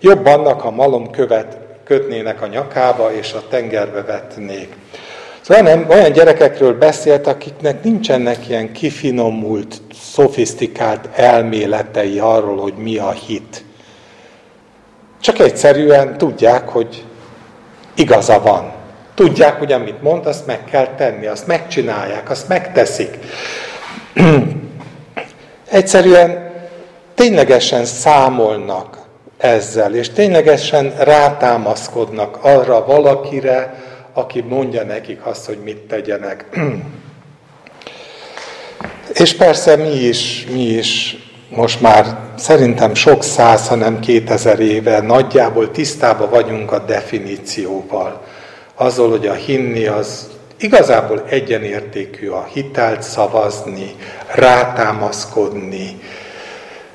jobb 0.00 0.26
annak, 0.26 0.60
ha 0.60 0.70
malom 0.70 1.10
követ 1.10 1.67
kötnének 1.88 2.42
a 2.42 2.46
nyakába, 2.46 3.12
és 3.12 3.32
a 3.32 3.48
tengerbe 3.48 4.02
vetnék. 4.02 4.76
Szóval 5.40 5.62
nem, 5.62 5.86
olyan 5.88 6.12
gyerekekről 6.12 6.78
beszélt, 6.78 7.26
akiknek 7.26 7.82
nincsenek 7.82 8.48
ilyen 8.48 8.72
kifinomult, 8.72 9.80
szofisztikált 10.12 11.08
elméletei 11.14 12.18
arról, 12.18 12.56
hogy 12.56 12.74
mi 12.74 12.96
a 12.96 13.10
hit. 13.10 13.64
Csak 15.20 15.38
egyszerűen 15.38 16.18
tudják, 16.18 16.68
hogy 16.68 17.04
igaza 17.94 18.40
van. 18.40 18.72
Tudják, 19.14 19.58
hogy 19.58 19.72
amit 19.72 20.02
mond, 20.02 20.26
azt 20.26 20.46
meg 20.46 20.64
kell 20.64 20.86
tenni, 20.86 21.26
azt 21.26 21.46
megcsinálják, 21.46 22.30
azt 22.30 22.48
megteszik. 22.48 23.18
Egyszerűen 25.70 26.52
ténylegesen 27.14 27.84
számolnak 27.84 28.97
ezzel, 29.38 29.94
és 29.94 30.10
ténylegesen 30.10 30.94
rátámaszkodnak 30.98 32.38
arra 32.40 32.84
valakire, 32.84 33.82
aki 34.12 34.40
mondja 34.40 34.84
nekik 34.84 35.26
azt, 35.26 35.46
hogy 35.46 35.58
mit 35.64 35.76
tegyenek. 35.76 36.44
és 39.22 39.36
persze 39.36 39.76
mi 39.76 39.94
is, 39.94 40.46
mi 40.52 40.62
is 40.62 41.16
most 41.48 41.80
már 41.80 42.18
szerintem 42.36 42.94
sok 42.94 43.22
száz, 43.22 43.68
hanem 43.68 44.00
kétezer 44.00 44.60
éve 44.60 45.00
nagyjából 45.00 45.70
tisztában 45.70 46.30
vagyunk 46.30 46.72
a 46.72 46.78
definícióval 46.78 48.22
azzal, 48.74 49.10
hogy 49.10 49.26
a 49.26 49.32
hinni 49.32 49.86
az 49.86 50.28
igazából 50.58 51.24
egyenértékű 51.28 52.28
a 52.28 52.48
hitelt 52.52 53.02
szavazni, 53.02 53.94
rátámaszkodni, 54.34 56.00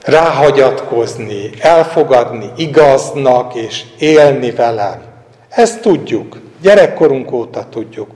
ráhagyatkozni, 0.03 1.49
elfogadni 1.59 2.51
igaznak 2.55 3.55
és 3.55 3.83
élni 3.99 4.51
vele. 4.51 5.01
Ezt 5.49 5.81
tudjuk, 5.81 6.41
gyerekkorunk 6.61 7.31
óta 7.31 7.65
tudjuk. 7.69 8.09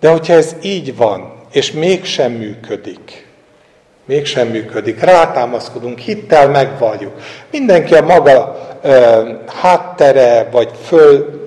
De 0.00 0.08
hogyha 0.10 0.32
ez 0.32 0.56
így 0.62 0.96
van, 0.96 1.32
és 1.52 1.72
mégsem 1.72 2.32
működik, 2.32 3.26
mégsem 4.04 4.48
működik, 4.48 5.00
rátámaszkodunk, 5.00 5.98
hittel 5.98 6.48
megvalljuk. 6.48 7.12
Mindenki 7.50 7.94
a 7.94 8.02
maga 8.02 8.58
ö, 8.82 9.30
háttere, 9.46 10.48
vagy 10.50 10.70
föl 10.84 11.42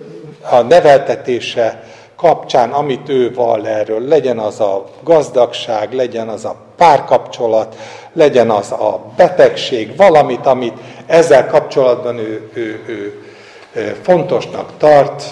a 0.50 0.62
neveltetése 0.62 1.84
kapcsán, 2.16 2.72
amit 2.72 3.10
ő 3.10 3.34
vall 3.34 3.66
erről, 3.66 4.08
legyen 4.08 4.40
az 4.40 4.60
a 4.60 4.86
gazdagság, 5.04 5.94
legyen 5.94 6.28
az 6.28 6.46
a 6.46 6.67
párkapcsolat, 6.78 7.76
legyen 8.14 8.50
az 8.50 8.72
a 8.72 9.02
betegség, 9.16 9.96
valamit, 9.96 10.46
amit 10.46 10.78
ezzel 11.06 11.48
kapcsolatban 11.48 12.18
ő, 12.18 12.50
ő, 12.54 12.84
ő, 12.88 13.24
ő 13.74 13.98
fontosnak 14.04 14.70
tart, 14.78 15.24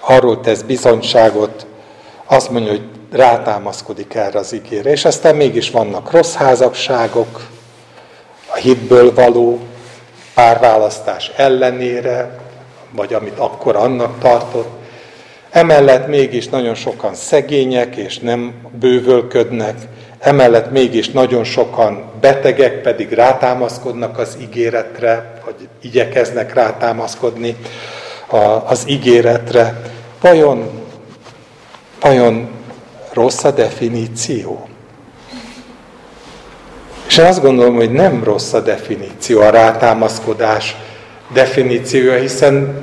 arról 0.00 0.40
tesz 0.40 0.62
bizonyságot, 0.62 1.66
azt 2.26 2.50
mondja, 2.50 2.70
hogy 2.70 2.88
rátámaszkodik 3.12 4.14
erre 4.14 4.38
az 4.38 4.52
ígére. 4.52 4.90
És 4.90 5.04
aztán 5.04 5.36
mégis 5.36 5.70
vannak 5.70 6.10
rossz 6.10 6.34
házakságok, 6.34 7.40
a 8.52 8.56
hitből 8.56 9.14
való 9.14 9.58
párválasztás 10.34 11.30
ellenére, 11.36 12.38
vagy 12.90 13.14
amit 13.14 13.38
akkor 13.38 13.76
annak 13.76 14.18
tartott. 14.18 14.68
Emellett 15.50 16.06
mégis 16.06 16.48
nagyon 16.48 16.74
sokan 16.74 17.14
szegények, 17.14 17.96
és 17.96 18.18
nem 18.18 18.54
bővölködnek, 18.78 19.78
emellett 20.24 20.70
mégis 20.70 21.10
nagyon 21.10 21.44
sokan 21.44 22.04
betegek, 22.20 22.82
pedig 22.82 23.12
rátámaszkodnak 23.12 24.18
az 24.18 24.36
ígéretre, 24.40 25.40
vagy 25.44 25.68
igyekeznek 25.82 26.54
rátámaszkodni 26.54 27.56
az 28.64 28.84
ígéretre. 28.86 29.80
Vajon, 30.20 30.70
vajon 32.00 32.48
rossz 33.12 33.44
a 33.44 33.50
definíció? 33.50 34.68
És 37.06 37.16
én 37.16 37.24
azt 37.24 37.42
gondolom, 37.42 37.74
hogy 37.74 37.92
nem 37.92 38.24
rossz 38.24 38.52
a 38.52 38.60
definíció, 38.60 39.40
a 39.40 39.50
rátámaszkodás 39.50 40.76
definíciója, 41.32 42.18
hiszen 42.18 42.74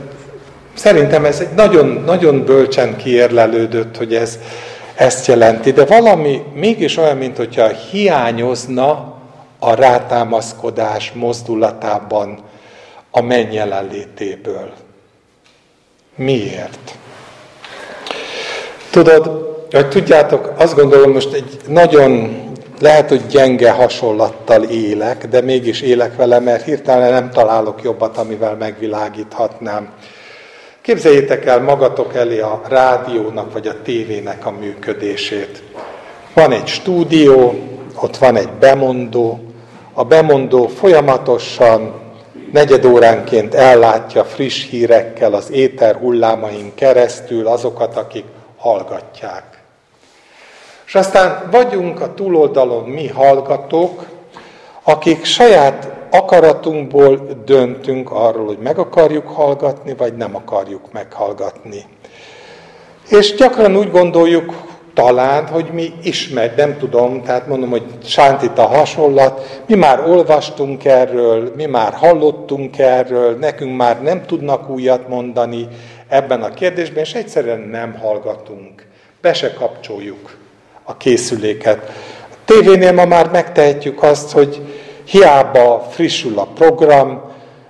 szerintem 0.73 1.25
ez 1.25 1.39
egy 1.39 1.53
nagyon, 1.55 2.03
nagyon 2.05 2.45
bölcsen 2.45 2.97
kiérlelődött, 2.97 3.97
hogy 3.97 4.15
ez 4.15 4.39
ezt 5.01 5.25
jelenti, 5.27 5.71
de 5.71 5.85
valami 5.85 6.43
mégis 6.53 6.97
olyan, 6.97 7.17
mint 7.17 7.37
hogyha 7.37 7.67
hiányozna 7.67 9.15
a 9.59 9.73
rátámaszkodás 9.73 11.11
mozdulatában 11.11 12.39
a 13.11 13.21
menny 13.21 13.53
jelenlétéből. 13.53 14.71
Miért? 16.15 16.95
Tudod, 18.89 19.49
hogy 19.71 19.87
tudjátok, 19.87 20.53
azt 20.57 20.75
gondolom 20.75 21.11
most 21.11 21.33
egy 21.33 21.57
nagyon 21.67 22.39
lehet, 22.79 23.09
hogy 23.09 23.25
gyenge 23.25 23.71
hasonlattal 23.71 24.63
élek, 24.63 25.27
de 25.27 25.41
mégis 25.41 25.81
élek 25.81 26.15
vele, 26.15 26.39
mert 26.39 26.63
hirtelen 26.63 27.11
nem 27.11 27.29
találok 27.29 27.83
jobbat, 27.83 28.17
amivel 28.17 28.55
megvilágíthatnám. 28.55 29.93
Képzeljétek 30.81 31.45
el 31.45 31.61
magatok 31.61 32.15
elé 32.15 32.39
a 32.39 32.61
rádiónak 32.67 33.53
vagy 33.53 33.67
a 33.67 33.81
tévének 33.81 34.45
a 34.45 34.51
működését. 34.51 35.63
Van 36.33 36.51
egy 36.51 36.67
stúdió, 36.67 37.53
ott 37.95 38.17
van 38.17 38.35
egy 38.35 38.49
bemondó, 38.49 39.39
a 39.93 40.03
bemondó 40.03 40.67
folyamatosan 40.67 42.01
negyed 42.51 42.85
óránként 42.85 43.53
ellátja 43.53 44.23
friss 44.23 44.69
hírekkel 44.69 45.33
az 45.33 45.51
éter 45.51 45.95
hullámain 45.95 46.71
keresztül 46.75 47.47
azokat, 47.47 47.97
akik 47.97 48.25
hallgatják. 48.57 49.63
És 50.85 50.95
aztán 50.95 51.47
vagyunk 51.51 52.01
a 52.01 52.13
túloldalon 52.13 52.89
mi 52.89 53.07
hallgatók, 53.07 54.05
akik 54.83 55.25
saját 55.25 56.00
akaratunkból 56.11 57.27
döntünk 57.45 58.11
arról, 58.11 58.45
hogy 58.45 58.57
meg 58.57 58.77
akarjuk 58.77 59.27
hallgatni, 59.27 59.93
vagy 59.97 60.13
nem 60.13 60.35
akarjuk 60.35 60.91
meghallgatni. 60.91 61.85
És 63.09 63.35
gyakran 63.35 63.77
úgy 63.77 63.91
gondoljuk, 63.91 64.53
talán, 64.93 65.47
hogy 65.47 65.69
mi 65.73 65.93
ismer, 66.03 66.53
nem 66.55 66.77
tudom, 66.77 67.23
tehát 67.23 67.47
mondom, 67.47 67.69
hogy 67.69 67.83
sántita 68.03 68.65
hasonlat, 68.65 69.63
mi 69.67 69.75
már 69.75 70.09
olvastunk 70.09 70.85
erről, 70.85 71.51
mi 71.55 71.65
már 71.65 71.93
hallottunk 71.93 72.79
erről, 72.79 73.37
nekünk 73.37 73.77
már 73.77 74.01
nem 74.01 74.25
tudnak 74.25 74.69
újat 74.69 75.07
mondani 75.07 75.67
ebben 76.07 76.43
a 76.43 76.49
kérdésben, 76.49 77.03
és 77.03 77.13
egyszerűen 77.13 77.59
nem 77.59 77.97
hallgatunk. 78.01 78.85
Be 79.21 79.33
se 79.33 79.53
kapcsoljuk 79.53 80.37
a 80.83 80.97
készüléket. 80.97 81.91
A 82.31 82.35
tévénél 82.45 82.91
ma 82.91 83.05
már 83.05 83.29
megtehetjük 83.29 84.03
azt, 84.03 84.31
hogy 84.31 84.61
hiába 85.05 85.87
frissül 85.89 86.39
a 86.39 86.47
program, 86.55 87.21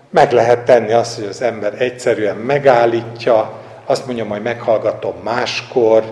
meg 0.10 0.32
lehet 0.32 0.66
tenni 0.66 0.92
azt, 0.92 1.16
hogy 1.16 1.26
az 1.26 1.42
ember 1.42 1.82
egyszerűen 1.82 2.36
megállítja, 2.36 3.52
azt 3.86 4.06
mondja, 4.06 4.26
majd 4.26 4.42
meghallgatom 4.42 5.14
máskor, 5.24 6.04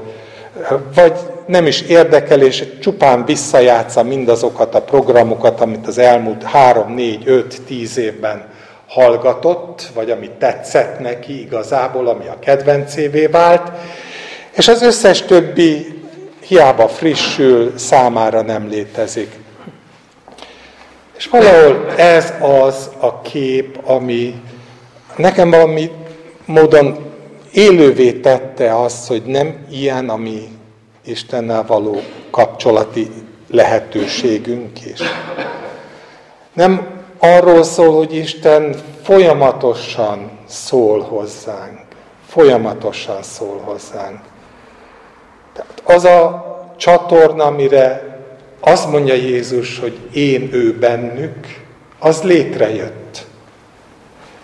vagy 0.95 1.13
nem 1.45 1.65
is 1.65 1.82
érdekel, 1.82 2.41
és 2.41 2.63
csupán 2.82 3.25
visszajátsza 3.25 4.03
mindazokat 4.03 4.75
a 4.75 4.82
programokat, 4.82 5.62
amit 5.62 5.88
az 5.88 5.97
elmúlt 5.97 6.43
3, 6.43 6.93
4, 6.93 7.27
5, 7.27 7.62
10 7.62 7.97
évben 7.97 8.47
hallgatott, 8.88 9.91
vagy 9.93 10.12
ami 10.12 10.29
tetszett 10.39 10.99
neki 10.99 11.41
igazából, 11.41 12.08
ami 12.08 12.27
a 12.27 12.39
kedvencévé 12.39 13.25
vált, 13.25 13.71
és 14.51 14.67
az 14.67 14.82
összes 14.82 15.21
többi 15.21 16.01
hiába 16.45 16.88
frissül, 16.88 17.73
számára 17.77 18.41
nem 18.41 18.69
létezik. 18.69 19.32
És 21.19 21.27
valahol 21.27 21.91
ez 21.97 22.34
az 22.41 22.89
a 22.99 23.21
kép, 23.21 23.79
ami 23.84 24.41
nekem 25.15 25.49
valami 25.49 25.91
módon 26.45 26.97
élővé 27.51 28.12
tette 28.12 28.82
azt, 28.82 29.08
hogy 29.08 29.23
nem 29.23 29.65
ilyen, 29.69 30.10
ami 30.10 30.47
Istennel 31.05 31.65
való 31.67 32.01
kapcsolati 32.32 33.12
lehetőségünk 33.49 34.86
is. 34.86 34.99
Nem 36.53 36.88
arról 37.17 37.63
szól, 37.63 37.95
hogy 37.95 38.15
Isten 38.15 38.75
folyamatosan 39.03 40.32
szól 40.47 41.01
hozzánk. 41.01 41.79
Folyamatosan 42.27 43.23
szól 43.23 43.62
hozzánk. 43.63 44.19
Tehát 45.53 45.82
az 45.84 46.05
a 46.05 46.45
csatorna, 46.77 47.43
amire 47.43 48.09
azt 48.60 48.91
mondja 48.91 49.13
Jézus, 49.13 49.80
hogy 49.80 49.98
én 50.13 50.50
ő 50.52 50.78
bennük, 50.78 51.48
az 52.00 52.22
létrejött. 52.22 53.26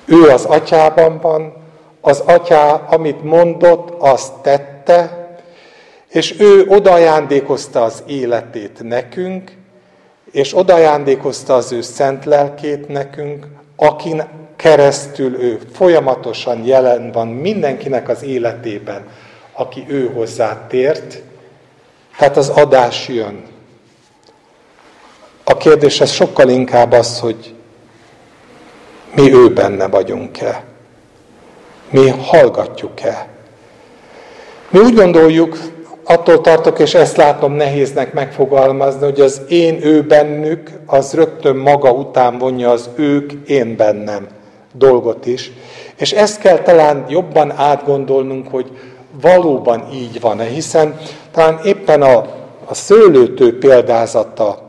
Ő 0.06 0.30
az 0.30 0.46
atyában 0.46 1.20
van, 1.22 1.54
az 2.02 2.20
atyá, 2.20 2.72
amit 2.74 3.24
mondott, 3.24 3.96
azt 4.00 4.34
tette, 4.34 5.28
és 6.10 6.40
ő 6.40 6.66
odaajándékozta 6.68 7.84
az 7.84 8.04
életét 8.08 8.84
nekünk, 8.84 9.52
és 10.32 10.58
odaajándékozta 10.58 11.56
az 11.56 11.72
ő 11.72 11.82
szent 11.82 12.26
lelkét 12.26 12.88
nekünk, 12.88 13.48
akin 13.76 14.24
keresztül 14.56 15.42
ő 15.42 15.60
folyamatosan 15.74 16.66
jelen 16.66 17.12
van 17.12 17.28
mindenkinek 17.28 18.10
az 18.10 18.24
életében, 18.24 19.08
aki 19.52 19.86
ő 19.88 20.12
hozzá 20.14 20.68
tért. 20.68 21.22
Tehát 22.18 22.38
az 22.38 22.50
adás 22.50 23.08
jön. 23.08 23.44
A 25.48 25.58
kérdés 25.58 26.02
ez 26.02 26.12
sokkal 26.12 26.50
inkább 26.50 26.92
az, 26.92 27.20
hogy 27.20 27.54
mi 29.16 29.34
ő 29.34 29.54
benne 29.54 29.88
vagyunk-e. 29.88 30.64
Mi 31.90 32.10
hallgatjuk-e. 32.10 33.28
Mi 34.70 34.80
úgy 34.80 34.96
gondoljuk, 34.96 35.58
attól 36.04 36.42
tartok, 36.42 36.80
és 36.80 36.94
ezt 36.94 37.18
látom 37.18 37.54
nehéznek 37.54 38.14
megfogalmazni, 38.14 39.04
hogy 39.04 39.22
az 39.22 39.42
én 39.50 39.86
ő 39.86 40.02
bennük, 40.02 40.70
az 40.86 41.14
rögtön 41.14 41.56
maga 41.56 41.92
után 41.92 42.38
vonja 42.38 42.70
az 42.72 42.90
ők 42.96 43.32
én 43.48 43.76
bennem 43.76 44.28
dolgot 44.74 45.26
is. 45.26 45.52
És 45.96 46.12
ezt 46.12 46.40
kell 46.40 46.58
talán 46.58 47.06
jobban 47.10 47.52
átgondolnunk, 47.52 48.48
hogy 48.48 48.72
valóban 49.22 49.88
így 49.94 50.22
van-e, 50.22 50.44
hiszen 50.44 51.00
talán 51.32 51.60
éppen 51.64 52.02
a, 52.02 52.16
a 52.66 52.74
szőlőtő 52.74 53.58
példázata 53.58 54.65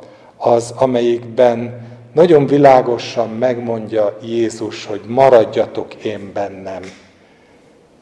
az, 0.47 0.75
amelyikben 0.77 1.85
nagyon 2.13 2.47
világosan 2.47 3.29
megmondja 3.29 4.19
Jézus, 4.23 4.87
hogy 4.87 5.01
maradjatok 5.07 5.95
én 5.95 6.31
bennem 6.35 6.83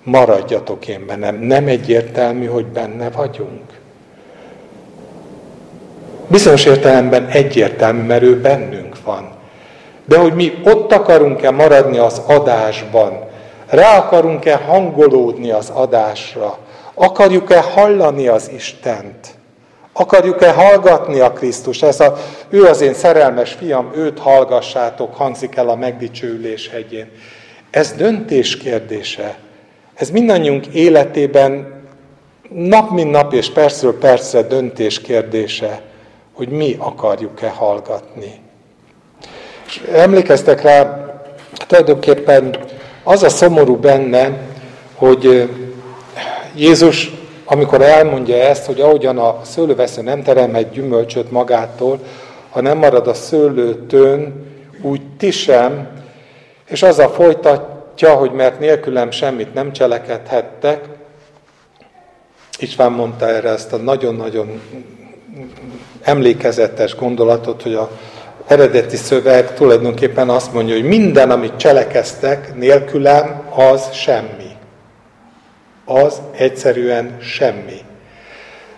maradjatok 0.04 0.88
én 0.88 1.06
bennem. 1.06 1.36
Nem 1.36 1.66
egyértelmű, 1.66 2.46
hogy 2.46 2.66
benne 2.66 3.10
vagyunk. 3.10 3.62
Bizonyos 6.26 6.64
értelemben 6.64 7.26
egyértelmű, 7.26 8.02
mert 8.02 8.22
ő 8.22 8.40
bennünk 8.40 8.96
van. 9.04 9.28
De 10.04 10.18
hogy 10.18 10.34
mi 10.34 10.52
ott 10.64 10.92
akarunk-e 10.92 11.50
maradni 11.50 11.98
az 11.98 12.22
adásban, 12.26 13.24
rá 13.66 13.98
akarunk-e 13.98 14.56
hangolódni 14.56 15.50
az 15.50 15.70
adásra, 15.70 16.58
akarjuk-e 16.94 17.60
hallani 17.60 18.26
az 18.28 18.50
Istent, 18.54 19.34
akarjuk-e 19.96 20.52
hallgatni 20.52 21.20
a 21.20 21.32
Krisztus, 21.32 21.82
ez 21.82 22.00
a, 22.00 22.16
ő 22.48 22.64
az 22.64 22.80
én 22.80 22.94
szerelmes 22.94 23.52
fiam, 23.52 23.90
őt 23.94 24.18
hallgassátok, 24.18 25.14
hangzik 25.14 25.56
el 25.56 25.68
a 25.68 25.76
megdicsőülés 25.76 26.68
hegyén. 26.68 27.10
Ez 27.70 27.92
döntés 27.92 28.56
kérdése. 28.56 29.38
Ez 29.94 30.10
mindannyiunk 30.10 30.66
életében 30.66 31.82
nap 32.48 32.90
mint 32.90 33.10
nap 33.10 33.32
és 33.32 33.50
percről 33.50 33.98
percre 33.98 34.42
döntés 34.42 35.00
kérdése, 35.00 35.80
hogy 36.32 36.48
mi 36.48 36.76
akarjuk-e 36.78 37.48
hallgatni. 37.48 38.40
És 39.66 39.82
emlékeztek 39.92 40.62
rá, 40.62 41.04
tulajdonképpen 41.66 42.56
az 43.02 43.22
a 43.22 43.28
szomorú 43.28 43.76
benne, 43.76 44.38
hogy 44.94 45.50
Jézus, 46.56 47.10
amikor 47.44 47.82
elmondja 47.82 48.36
ezt, 48.36 48.66
hogy 48.66 48.80
ahogyan 48.80 49.18
a 49.18 49.40
szőlővesző 49.42 50.02
nem 50.02 50.22
teremhet 50.22 50.70
gyümölcsöt 50.70 51.30
magától, 51.30 51.98
ha 52.50 52.60
nem 52.60 52.78
marad 52.78 53.06
a 53.06 53.14
szőlőtőn, 53.14 54.46
úgy 54.82 55.00
ti 55.18 55.30
sem, 55.30 55.88
és 56.68 56.82
az 56.82 56.98
a 56.98 57.08
folytat, 57.08 57.72
Tja, 57.94 58.14
hogy 58.14 58.32
mert 58.32 58.60
nélkülem 58.60 59.10
semmit 59.10 59.54
nem 59.54 59.72
cselekedhettek, 59.72 60.84
István 62.58 62.92
mondta 62.92 63.28
erre 63.28 63.48
ezt 63.48 63.72
a 63.72 63.76
nagyon-nagyon 63.76 64.60
emlékezetes 66.02 66.96
gondolatot, 66.96 67.62
hogy 67.62 67.74
a 67.74 67.90
eredeti 68.46 68.96
szöveg 68.96 69.54
tulajdonképpen 69.54 70.28
azt 70.28 70.52
mondja, 70.52 70.74
hogy 70.74 70.84
minden, 70.84 71.30
amit 71.30 71.56
cselekeztek, 71.56 72.54
nélkülem, 72.54 73.42
az 73.54 73.92
semmi. 73.92 74.53
Az 75.84 76.20
egyszerűen 76.36 77.16
semmi. 77.20 77.78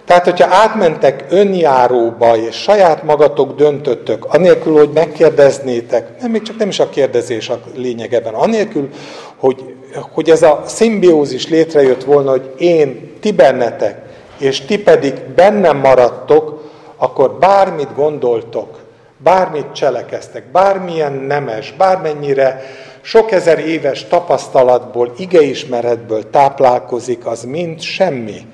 Tehát, 0.05 0.25
hogyha 0.25 0.55
átmentek 0.55 1.25
önjáróba, 1.29 2.37
és 2.37 2.57
saját 2.57 3.03
magatok 3.03 3.57
döntöttök, 3.57 4.25
anélkül, 4.25 4.77
hogy 4.77 4.91
megkérdeznétek, 4.95 6.21
nem, 6.21 6.31
még 6.31 6.43
csak 6.43 6.57
nem 6.57 6.69
is 6.69 6.79
a 6.79 6.89
kérdezés 6.89 7.49
a 7.49 7.61
lényegeben, 7.75 8.35
anélkül, 8.35 8.89
hogy, 9.37 9.75
hogy 10.13 10.31
ez 10.31 10.43
a 10.43 10.63
szimbiózis 10.67 11.49
létrejött 11.49 12.05
volna, 12.05 12.31
hogy 12.31 12.55
én, 12.59 13.13
ti 13.21 13.33
bennetek, 13.33 14.03
és 14.39 14.61
ti 14.61 14.79
pedig 14.79 15.15
bennem 15.35 15.77
maradtok, 15.77 16.71
akkor 16.97 17.33
bármit 17.39 17.95
gondoltok, 17.95 18.79
bármit 19.19 19.73
cselekeztek, 19.73 20.51
bármilyen 20.53 21.13
nemes, 21.13 21.75
bármennyire 21.79 22.63
sok 23.07 23.33
ezer 23.33 23.59
éves 23.59 24.05
tapasztalatból, 24.05 25.13
igeismeretből 25.19 26.31
táplálkozik, 26.31 27.27
az 27.27 27.43
mind 27.43 27.81
semmi 27.81 28.47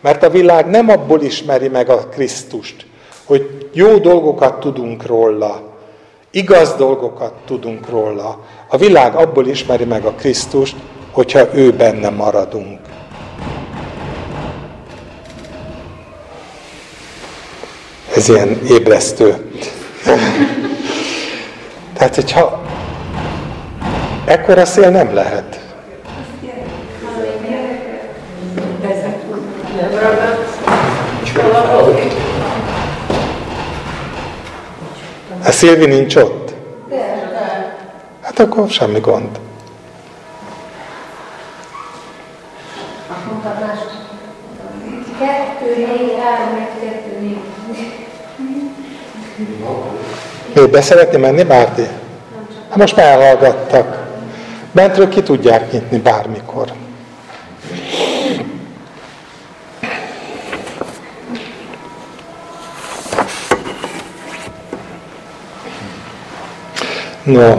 mert 0.00 0.22
a 0.22 0.30
világ 0.30 0.66
nem 0.66 0.88
abból 0.88 1.22
ismeri 1.22 1.68
meg 1.68 1.88
a 1.88 2.08
Krisztust, 2.08 2.86
hogy 3.24 3.68
jó 3.72 3.98
dolgokat 3.98 4.60
tudunk 4.60 5.06
róla, 5.06 5.62
igaz 6.30 6.74
dolgokat 6.74 7.32
tudunk 7.46 7.88
róla. 7.88 8.44
A 8.68 8.76
világ 8.76 9.14
abból 9.14 9.46
ismeri 9.46 9.84
meg 9.84 10.04
a 10.04 10.12
Krisztust, 10.12 10.76
hogyha 11.10 11.54
ő 11.54 11.72
benne 11.72 12.08
maradunk. 12.10 12.78
Ez 18.16 18.28
ilyen 18.28 18.60
ébresztő. 18.68 19.50
Tehát, 21.94 22.14
hogyha 22.14 22.62
Ekkora 24.30 24.64
szél 24.64 24.90
nem 24.90 25.14
lehet. 25.14 25.60
A 35.44 35.50
Szilvi 35.50 35.86
nincs 35.86 36.16
ott? 36.16 36.54
Hát 38.22 38.38
akkor 38.38 38.68
semmi 38.68 39.00
gond. 39.00 39.28
Még 50.54 50.70
be 50.70 50.80
szeretné 50.80 51.18
menni, 51.18 51.42
Márti? 51.42 51.86
Hát 52.68 52.78
most 52.78 52.96
már 52.96 53.06
elhallgattak. 53.06 53.99
Bentről 54.72 55.08
ki 55.08 55.22
tudják 55.22 55.72
nyitni 55.72 55.98
bármikor. 55.98 56.72
No, 67.22 67.54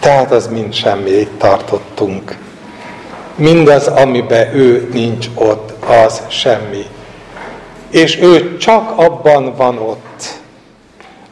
tehát 0.00 0.32
az 0.32 0.46
mind 0.48 0.72
semmi, 0.74 1.10
itt 1.10 1.38
tartottunk. 1.38 2.36
Mindaz, 3.34 3.86
amiben 3.86 4.54
ő 4.54 4.88
nincs 4.92 5.26
ott, 5.34 5.84
az 5.86 6.22
semmi. 6.28 6.86
És 7.90 8.16
ő 8.16 8.56
csak 8.56 8.98
abban 8.98 9.54
van 9.56 9.78
ott, 9.78 10.40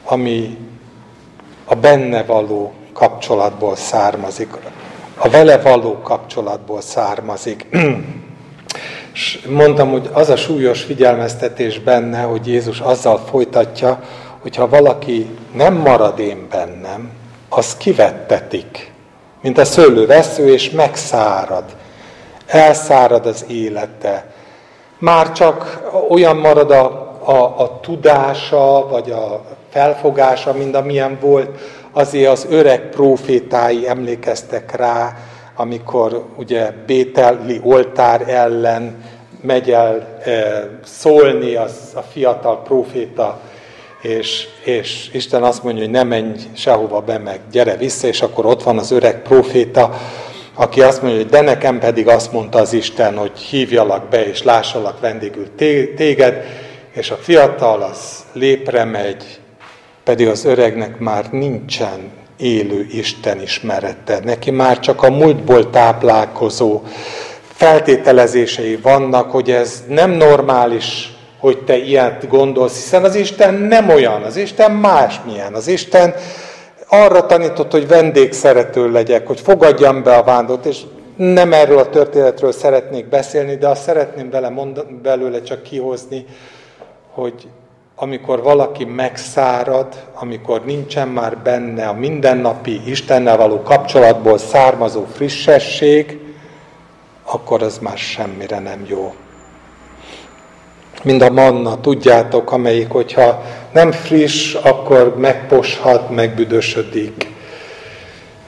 ami 0.05 0.57
a 1.70 1.74
benne 1.74 2.22
való 2.22 2.72
kapcsolatból 2.92 3.76
származik, 3.76 4.48
a 5.16 5.28
vele 5.28 5.59
való 5.59 5.98
kapcsolatból 6.02 6.80
származik. 6.80 7.66
És 9.14 9.46
mondtam, 9.48 9.90
hogy 9.90 10.11
az 10.12 10.28
a 10.28 10.37
súlyos 10.37 10.83
figyelmeztetés 10.83 11.78
benne, 11.78 12.22
hogy 12.22 12.46
Jézus 12.46 12.80
azzal 12.80 13.18
folytatja, 13.18 14.02
hogyha 14.42 14.68
valaki 14.68 15.38
nem 15.54 15.74
marad 15.74 16.18
én 16.18 16.46
bennem, 16.50 17.11
az 17.48 17.76
kivettetik, 17.76 18.92
mint 19.42 19.59
a 19.59 19.64
szőlővesző, 19.64 20.52
és 20.52 20.70
megszárad. 20.70 21.64
Elszárad 22.46 23.26
az 23.26 23.44
élete. 23.48 24.33
Már 24.98 25.33
csak 25.33 25.83
olyan 26.09 26.37
marad 26.37 26.70
a, 26.70 26.85
a, 27.24 27.61
a 27.62 27.80
tudása, 27.80 28.88
vagy 28.88 29.11
a 29.11 29.42
felfogása, 29.70 30.52
mint 30.52 30.76
amilyen 30.76 31.18
volt, 31.20 31.50
azért 31.92 32.30
az 32.30 32.46
öreg 32.50 32.88
profétái 32.88 33.88
emlékeztek 33.88 34.76
rá, 34.76 35.16
amikor 35.56 36.24
ugye 36.37 36.70
Bételi 36.87 37.61
oltár 37.64 38.28
ellen 38.28 39.04
megy 39.42 39.70
el 39.70 40.18
e, 40.24 40.68
szólni 40.85 41.54
az, 41.54 41.72
a 41.94 42.00
fiatal 42.00 42.62
proféta 42.62 43.40
és, 44.00 44.48
és 44.64 45.09
Isten 45.12 45.42
azt 45.42 45.62
mondja, 45.62 45.83
hogy 45.83 45.92
ne 45.92 46.02
menj 46.02 46.35
sehova 46.52 47.00
be, 47.00 47.18
meg 47.18 47.40
gyere 47.50 47.76
vissza, 47.76 48.06
és 48.06 48.22
akkor 48.22 48.46
ott 48.46 48.62
van 48.62 48.78
az 48.78 48.90
öreg 48.90 49.22
proféta, 49.22 50.00
aki 50.54 50.83
azt 50.83 51.02
mondja, 51.02 51.20
hogy 51.20 51.30
de 51.30 51.40
nekem 51.40 51.78
pedig 51.78 52.09
azt 52.09 52.33
mondta 52.33 52.59
az 52.59 52.72
Isten, 52.72 53.16
hogy 53.16 53.38
hívjalak 53.38 54.09
be, 54.09 54.26
és 54.26 54.42
lássalak 54.42 55.00
vendégül 55.00 55.54
téged, 55.96 56.44
és 56.92 57.11
a 57.11 57.16
fiatal 57.16 57.83
az 57.83 58.24
lépre 58.33 58.85
megy, 58.85 59.39
pedig 60.04 60.28
az 60.28 60.44
öregnek 60.44 60.98
már 60.98 61.24
nincsen 61.30 62.10
élő 62.36 62.86
Isten 62.90 63.40
ismerete. 63.40 64.20
Neki 64.24 64.50
már 64.50 64.80
csak 64.80 65.02
a 65.02 65.10
múltból 65.10 65.70
táplálkozó 65.70 66.82
feltételezései 67.42 68.76
vannak, 68.76 69.30
hogy 69.30 69.50
ez 69.50 69.84
nem 69.88 70.10
normális 70.10 71.14
hogy 71.40 71.64
te 71.64 71.76
ilyet 71.76 72.28
gondolsz, 72.28 72.74
hiszen 72.74 73.04
az 73.04 73.14
Isten 73.14 73.54
nem 73.54 73.88
olyan, 73.88 74.22
az 74.22 74.36
Isten 74.36 74.70
másmilyen. 74.72 75.54
Az 75.54 75.66
Isten 75.66 76.14
arra 76.88 77.26
tanított, 77.26 77.70
hogy 77.70 77.88
vendégszerető 77.88 78.90
legyek, 78.90 79.26
hogy 79.26 79.40
fogadjam 79.40 80.02
be 80.02 80.14
a 80.14 80.22
vándort, 80.22 80.66
és 80.66 80.80
nem 81.16 81.52
erről 81.52 81.78
a 81.78 81.88
történetről 81.88 82.52
szeretnék 82.52 83.08
beszélni, 83.08 83.56
de 83.56 83.68
azt 83.68 83.82
szeretném 83.82 84.30
bele 84.30 84.48
mond, 84.48 84.84
belőle 85.02 85.42
csak 85.42 85.62
kihozni, 85.62 86.24
hogy 87.10 87.48
amikor 88.02 88.42
valaki 88.42 88.84
megszárad, 88.84 90.06
amikor 90.14 90.64
nincsen 90.64 91.08
már 91.08 91.38
benne 91.38 91.88
a 91.88 91.92
mindennapi 91.92 92.80
Istennel 92.86 93.36
való 93.36 93.62
kapcsolatból 93.62 94.38
származó 94.38 95.04
frissesség, 95.14 96.18
akkor 97.24 97.62
az 97.62 97.78
már 97.78 97.98
semmire 97.98 98.58
nem 98.58 98.84
jó 98.86 99.14
mint 101.02 101.22
a 101.22 101.30
manna, 101.30 101.80
tudjátok, 101.80 102.52
amelyik, 102.52 102.90
hogyha 102.90 103.42
nem 103.72 103.92
friss, 103.92 104.54
akkor 104.54 105.16
megposhat, 105.18 106.10
megbüdösödik. 106.10 107.28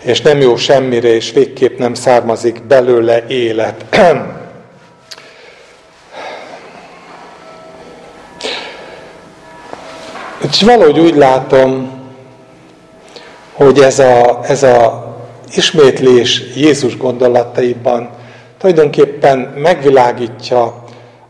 És 0.03 0.21
nem 0.21 0.41
jó 0.41 0.57
semmire, 0.57 1.09
és 1.09 1.33
végképp 1.33 1.79
nem 1.79 1.95
származik 1.95 2.62
belőle 2.62 3.27
élet. 3.27 3.85
És 10.53 10.62
valahogy 10.62 10.99
úgy 10.99 11.15
látom, 11.15 11.91
hogy 13.53 13.79
ez 13.79 13.99
a, 13.99 14.41
ez 14.43 14.62
a 14.62 15.07
ismétlés 15.55 16.43
Jézus 16.57 16.97
gondolataiban 16.97 18.11
tulajdonképpen 18.59 19.38
megvilágítja 19.38 20.62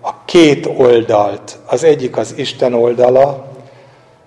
a 0.00 0.24
két 0.24 0.66
oldalt. 0.76 1.58
Az 1.66 1.84
egyik 1.84 2.16
az 2.16 2.34
Isten 2.36 2.74
oldala, 2.74 3.52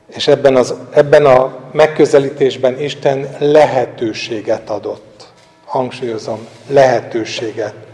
és 0.08 0.27
ebben, 0.27 0.55
az, 0.55 0.73
ebben 0.91 1.25
a 1.25 1.58
megközelítésben 1.71 2.81
Isten 2.81 3.36
lehetőséget 3.39 4.69
adott. 4.69 5.27
Hangsúlyozom, 5.65 6.47
lehetőséget. 6.67 7.85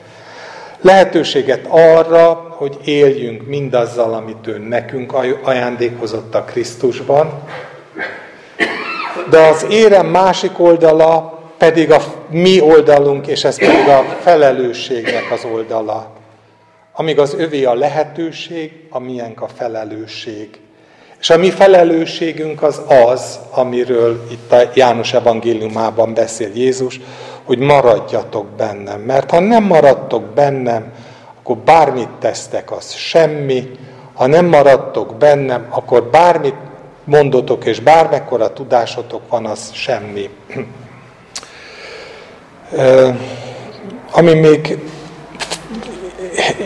Lehetőséget 0.82 1.66
arra, 1.70 2.56
hogy 2.58 2.78
éljünk 2.84 3.48
mindazzal, 3.48 4.14
amit 4.14 4.48
ő 4.48 4.58
nekünk 4.58 5.14
ajándékozott 5.44 6.36
a 6.36 6.44
Krisztusban, 6.44 7.44
de 9.30 9.40
az 9.40 9.66
érem 9.70 10.06
másik 10.06 10.60
oldala 10.60 11.40
pedig 11.58 11.92
a 11.92 12.02
mi 12.30 12.62
oldalunk, 12.62 13.28
és 13.28 13.44
ez 13.44 13.58
pedig 13.58 13.88
a 13.88 14.06
felelősségnek 14.22 15.32
az 15.32 15.46
oldala. 15.54 16.12
Amíg 16.94 17.20
az 17.20 17.36
övé 17.38 17.64
a 17.64 17.74
lehetőség, 17.74 18.72
a 18.90 19.00
miénk 19.00 19.42
a 19.42 19.48
felelősség. 19.48 20.50
És 21.20 21.30
a 21.30 21.38
mi 21.38 21.50
felelősségünk 21.50 22.64
az 22.64 22.82
az, 23.08 23.40
amiről 23.52 24.28
itt 24.32 24.52
a 24.52 24.70
János 24.74 25.14
evangéliumában 25.14 26.14
beszél 26.14 26.50
Jézus, 26.54 27.00
hogy 27.52 27.60
maradjatok 27.60 28.46
bennem. 28.46 29.00
Mert 29.00 29.32
ha 29.32 29.40
nem 29.40 29.64
maradtok 29.64 30.24
bennem, 30.24 30.92
akkor 31.40 31.58
bármit 31.58 32.10
tesztek, 32.20 32.72
az 32.72 32.94
semmi. 32.94 33.72
Ha 34.14 34.28
nem 34.28 34.46
maradtok 34.46 35.16
bennem, 35.16 35.68
akkor 35.70 36.04
bármit 36.04 36.56
mondotok, 37.04 37.66
és 37.66 37.80
bármekkora 37.80 38.54
tudásotok 38.54 39.22
van, 39.30 39.46
az 39.46 39.72
semmi. 39.74 40.30
Ami 44.12 44.34
még 44.34 44.78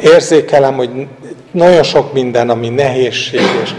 érzékelem, 0.03 0.75
hogy 0.75 1.07
nagyon 1.51 1.83
sok 1.83 2.13
minden, 2.13 2.49
ami 2.49 2.69
nehézség, 2.69 3.41
és 3.63 3.71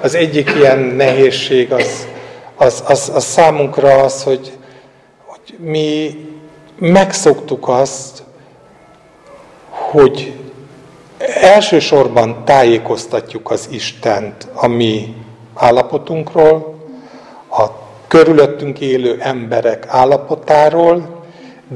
az 0.00 0.14
egyik 0.14 0.50
ilyen 0.56 0.78
nehézség 0.78 1.72
az, 1.72 2.06
az, 2.54 2.82
az, 2.86 3.12
az 3.14 3.24
számunkra 3.24 4.02
az, 4.02 4.22
hogy, 4.22 4.52
hogy 5.26 5.58
mi 5.58 6.16
megszoktuk 6.78 7.68
azt, 7.68 8.22
hogy 9.68 10.32
elsősorban 11.40 12.44
tájékoztatjuk 12.44 13.50
az 13.50 13.68
Istent 13.70 14.48
a 14.54 14.66
mi 14.66 15.14
állapotunkról, 15.54 16.74
a 17.50 17.64
körülöttünk 18.08 18.80
élő 18.80 19.16
emberek 19.20 19.86
állapotáról, 19.88 21.22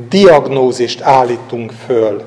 diagnózist 0.09 1.01
állítunk 1.01 1.73
föl 1.87 2.23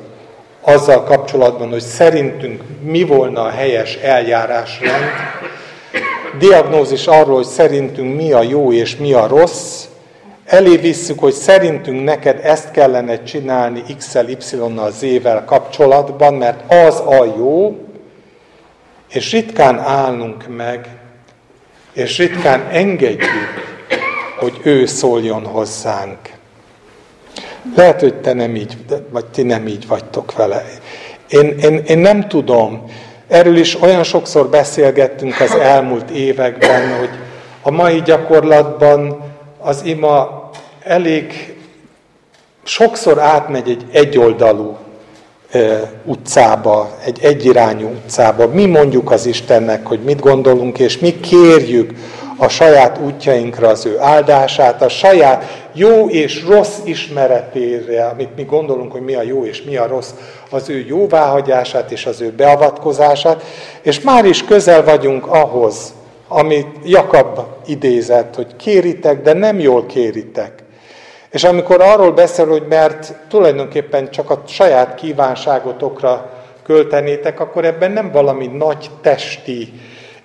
azzal 0.61 1.03
kapcsolatban, 1.03 1.69
hogy 1.69 1.81
szerintünk 1.81 2.63
mi 2.81 3.03
volna 3.03 3.43
a 3.43 3.49
helyes 3.49 3.95
eljárásrend, 3.95 5.03
diagnózis 6.39 7.07
arról, 7.07 7.35
hogy 7.35 7.45
szerintünk 7.45 8.15
mi 8.15 8.31
a 8.31 8.41
jó 8.41 8.73
és 8.73 8.95
mi 8.95 9.13
a 9.13 9.27
rossz, 9.27 9.85
elé 10.51 10.75
visszük, 10.75 11.19
hogy 11.19 11.33
szerintünk 11.33 12.03
neked 12.03 12.39
ezt 12.43 12.71
kellene 12.71 13.23
csinálni 13.23 13.83
X-el, 13.97 14.29
Y-nal, 14.29 14.91
Z-vel 14.91 15.45
kapcsolatban, 15.45 16.33
mert 16.33 16.71
az 16.71 16.99
a 16.99 17.25
jó, 17.37 17.79
és 19.09 19.31
ritkán 19.31 19.79
állnunk 19.79 20.47
meg, 20.55 20.87
és 21.93 22.17
ritkán 22.17 22.67
engedjük, 22.71 23.53
hogy 24.39 24.59
ő 24.63 24.85
szóljon 24.85 25.45
hozzánk. 25.45 26.19
Lehet, 27.75 27.99
hogy 27.99 28.15
te 28.15 28.33
nem 28.33 28.55
így, 28.55 28.77
vagy 29.09 29.25
ti 29.25 29.41
nem 29.41 29.67
így 29.67 29.87
vagytok 29.87 30.35
vele. 30.35 30.65
Én, 31.29 31.57
én, 31.61 31.81
én 31.85 31.97
nem 31.97 32.27
tudom. 32.27 32.83
Erről 33.27 33.57
is 33.57 33.81
olyan 33.81 34.03
sokszor 34.03 34.49
beszélgettünk 34.49 35.39
az 35.39 35.55
elmúlt 35.55 36.09
években, 36.09 36.97
hogy 36.97 37.09
a 37.61 37.71
mai 37.71 38.01
gyakorlatban 38.01 39.29
az 39.61 39.83
ima 39.83 40.40
elég 40.83 41.55
sokszor 42.63 43.19
átmegy 43.19 43.69
egy 43.69 43.85
egyoldalú 43.91 44.77
utcába, 46.05 46.97
egy 47.05 47.19
egyirányú 47.21 47.87
utcába. 47.87 48.47
Mi 48.47 48.65
mondjuk 48.65 49.11
az 49.11 49.25
Istennek, 49.25 49.87
hogy 49.87 49.99
mit 49.99 50.19
gondolunk, 50.19 50.79
és 50.79 50.99
mi 50.99 51.19
kérjük 51.19 51.93
a 52.37 52.47
saját 52.47 52.97
útjainkra 52.97 53.67
az 53.67 53.85
ő 53.85 53.99
áldását, 53.99 54.81
a 54.81 54.89
saját 54.89 55.69
jó 55.73 56.09
és 56.09 56.43
rossz 56.43 56.77
ismeretére, 56.83 58.05
amit 58.05 58.35
mi 58.35 58.43
gondolunk, 58.43 58.91
hogy 58.91 59.01
mi 59.01 59.13
a 59.15 59.21
jó 59.21 59.45
és 59.45 59.63
mi 59.63 59.77
a 59.77 59.87
rossz, 59.87 60.09
az 60.49 60.69
ő 60.69 60.85
jóváhagyását 60.87 61.91
és 61.91 62.05
az 62.05 62.21
ő 62.21 62.31
beavatkozását, 62.31 63.43
és 63.81 64.01
már 64.01 64.25
is 64.25 64.43
közel 64.43 64.83
vagyunk 64.83 65.27
ahhoz, 65.27 65.93
amit 66.27 66.67
Jakab 66.83 67.39
idézett, 67.65 68.35
hogy 68.35 68.55
kéritek, 68.55 69.21
de 69.21 69.33
nem 69.33 69.59
jól 69.59 69.85
kéritek. 69.85 70.60
És 71.31 71.43
amikor 71.43 71.81
arról 71.81 72.11
beszél, 72.11 72.47
hogy 72.47 72.65
mert 72.69 73.13
tulajdonképpen 73.27 74.11
csak 74.11 74.29
a 74.29 74.43
saját 74.47 74.95
kívánságotokra 74.95 76.29
költenétek, 76.63 77.39
akkor 77.39 77.65
ebben 77.65 77.91
nem 77.91 78.11
valami 78.11 78.47
nagy 78.47 78.89
testi 79.01 79.73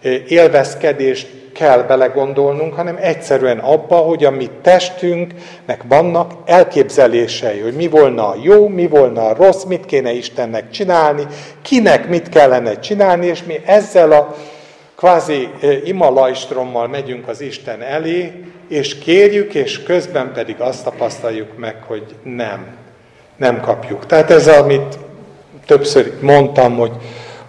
eh, 0.01 0.31
élvezkedést 0.31 1.27
kell 1.57 1.83
belegondolnunk, 1.83 2.75
hanem 2.75 2.99
egyszerűen 3.01 3.59
abba, 3.59 3.97
hogy 3.97 4.25
a 4.25 4.31
mi 4.31 4.51
testünknek 4.63 5.83
vannak 5.89 6.33
elképzelései, 6.45 7.61
hogy 7.61 7.75
mi 7.75 7.89
volna 7.89 8.29
a 8.29 8.37
jó, 8.43 8.69
mi 8.69 8.87
volna 8.87 9.27
a 9.27 9.35
rossz, 9.35 9.65
mit 9.65 9.87
kéne 9.87 10.13
Istennek 10.13 10.71
csinálni, 10.71 11.27
kinek 11.63 12.09
mit 12.09 12.29
kellene 12.29 12.79
csinálni, 12.79 13.27
és 13.27 13.45
mi 13.45 13.61
ezzel 13.65 14.13
a 14.13 14.35
kvázi 14.97 15.49
imalajstrommal 15.85 16.89
megyünk 16.89 17.29
az 17.29 17.41
Isten 17.41 17.83
elé, 17.83 18.45
és 18.69 18.99
kérjük, 18.99 19.55
és 19.55 19.83
közben 19.83 20.33
pedig 20.33 20.61
azt 20.61 20.85
tapasztaljuk 20.85 21.59
meg, 21.59 21.83
hogy 21.87 22.05
nem, 22.23 22.77
nem 23.37 23.61
kapjuk. 23.61 24.07
Tehát 24.07 24.31
ez, 24.31 24.49
amit 24.49 24.99
többször 25.67 26.13
mondtam, 26.21 26.77
hogy, 26.77 26.93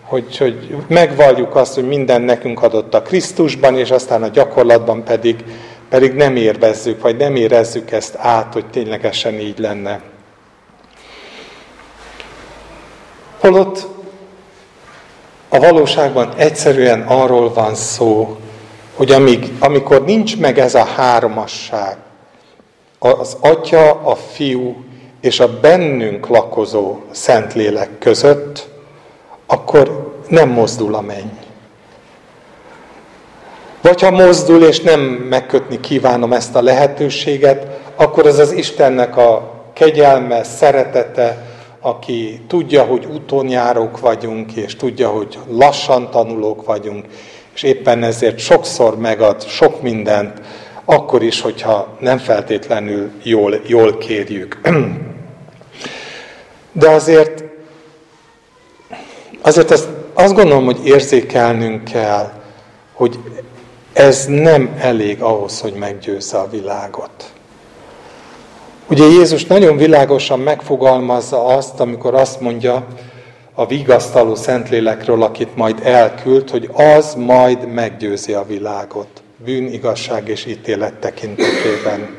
hogy, 0.03 0.37
hogy 0.37 0.67
megvalljuk 0.87 1.55
azt, 1.55 1.75
hogy 1.75 1.87
minden 1.87 2.21
nekünk 2.21 2.63
adott 2.63 2.93
a 2.93 3.01
Krisztusban, 3.01 3.77
és 3.77 3.91
aztán 3.91 4.23
a 4.23 4.27
gyakorlatban 4.27 5.03
pedig, 5.03 5.43
pedig 5.89 6.13
nem 6.13 6.35
érvezzük, 6.35 7.01
vagy 7.01 7.17
nem 7.17 7.35
érezzük 7.35 7.91
ezt 7.91 8.15
át, 8.17 8.53
hogy 8.53 8.65
ténylegesen 8.65 9.33
így 9.33 9.59
lenne. 9.59 10.01
Holott 13.39 13.96
a 15.49 15.59
valóságban 15.59 16.33
egyszerűen 16.35 17.01
arról 17.01 17.53
van 17.53 17.75
szó, 17.75 18.37
hogy 18.95 19.11
amíg, 19.11 19.53
amikor 19.59 20.03
nincs 20.03 20.37
meg 20.37 20.59
ez 20.59 20.75
a 20.75 20.83
háromasság, 20.83 21.97
az 22.99 23.37
Atya, 23.39 23.91
a 23.91 24.15
Fiú 24.15 24.75
és 25.21 25.39
a 25.39 25.59
bennünk 25.59 26.27
lakozó 26.27 26.97
Szentlélek 27.11 27.89
között, 27.99 28.67
akkor 29.45 30.15
nem 30.27 30.49
mozdul 30.49 30.95
a 30.95 31.01
menny. 31.01 31.45
Vagy 33.81 34.01
ha 34.01 34.11
mozdul, 34.11 34.63
és 34.63 34.81
nem 34.81 34.99
megkötni 35.29 35.79
kívánom 35.79 36.33
ezt 36.33 36.55
a 36.55 36.61
lehetőséget, 36.61 37.67
akkor 37.95 38.27
az 38.27 38.37
az 38.37 38.51
Istennek 38.51 39.17
a 39.17 39.53
kegyelme, 39.73 40.43
szeretete, 40.43 41.45
aki 41.87 42.41
tudja, 42.47 42.83
hogy 42.83 43.05
útonjárók 43.05 43.99
vagyunk, 43.99 44.55
és 44.55 44.75
tudja, 44.75 45.09
hogy 45.09 45.37
lassan 45.49 46.11
tanulók 46.11 46.65
vagyunk, 46.65 47.05
és 47.53 47.63
éppen 47.63 48.03
ezért 48.03 48.39
sokszor 48.39 48.97
megad 48.97 49.43
sok 49.43 49.81
mindent, 49.81 50.41
akkor 50.85 51.23
is, 51.23 51.41
hogyha 51.41 51.97
nem 51.99 52.17
feltétlenül 52.17 53.11
jól, 53.23 53.61
jól 53.67 53.97
kérjük. 53.97 54.59
De 56.71 56.89
azért, 56.89 57.43
azért 59.41 59.71
azt, 59.71 59.87
azt 60.13 60.33
gondolom, 60.33 60.65
hogy 60.65 60.85
érzékelnünk 60.85 61.83
kell, 61.83 62.31
hogy 62.93 63.19
ez 63.93 64.25
nem 64.25 64.75
elég 64.79 65.21
ahhoz, 65.21 65.61
hogy 65.61 65.73
meggyőzze 65.73 66.37
a 66.37 66.49
világot. 66.49 67.36
Ugye 68.89 69.05
Jézus 69.05 69.45
nagyon 69.45 69.77
világosan 69.77 70.39
megfogalmazza 70.39 71.45
azt, 71.45 71.79
amikor 71.79 72.13
azt 72.13 72.41
mondja 72.41 72.87
a 73.53 73.65
vigasztaló 73.65 74.35
Szentlélekről, 74.35 75.23
akit 75.23 75.55
majd 75.55 75.79
elküld, 75.83 76.49
hogy 76.49 76.69
az 76.73 77.13
majd 77.13 77.73
meggyőzi 77.73 78.33
a 78.33 78.45
világot 78.45 79.07
bűn, 79.45 79.67
igazság 79.67 80.27
és 80.27 80.45
ítélet 80.45 80.93
tekintetében. 80.93 82.17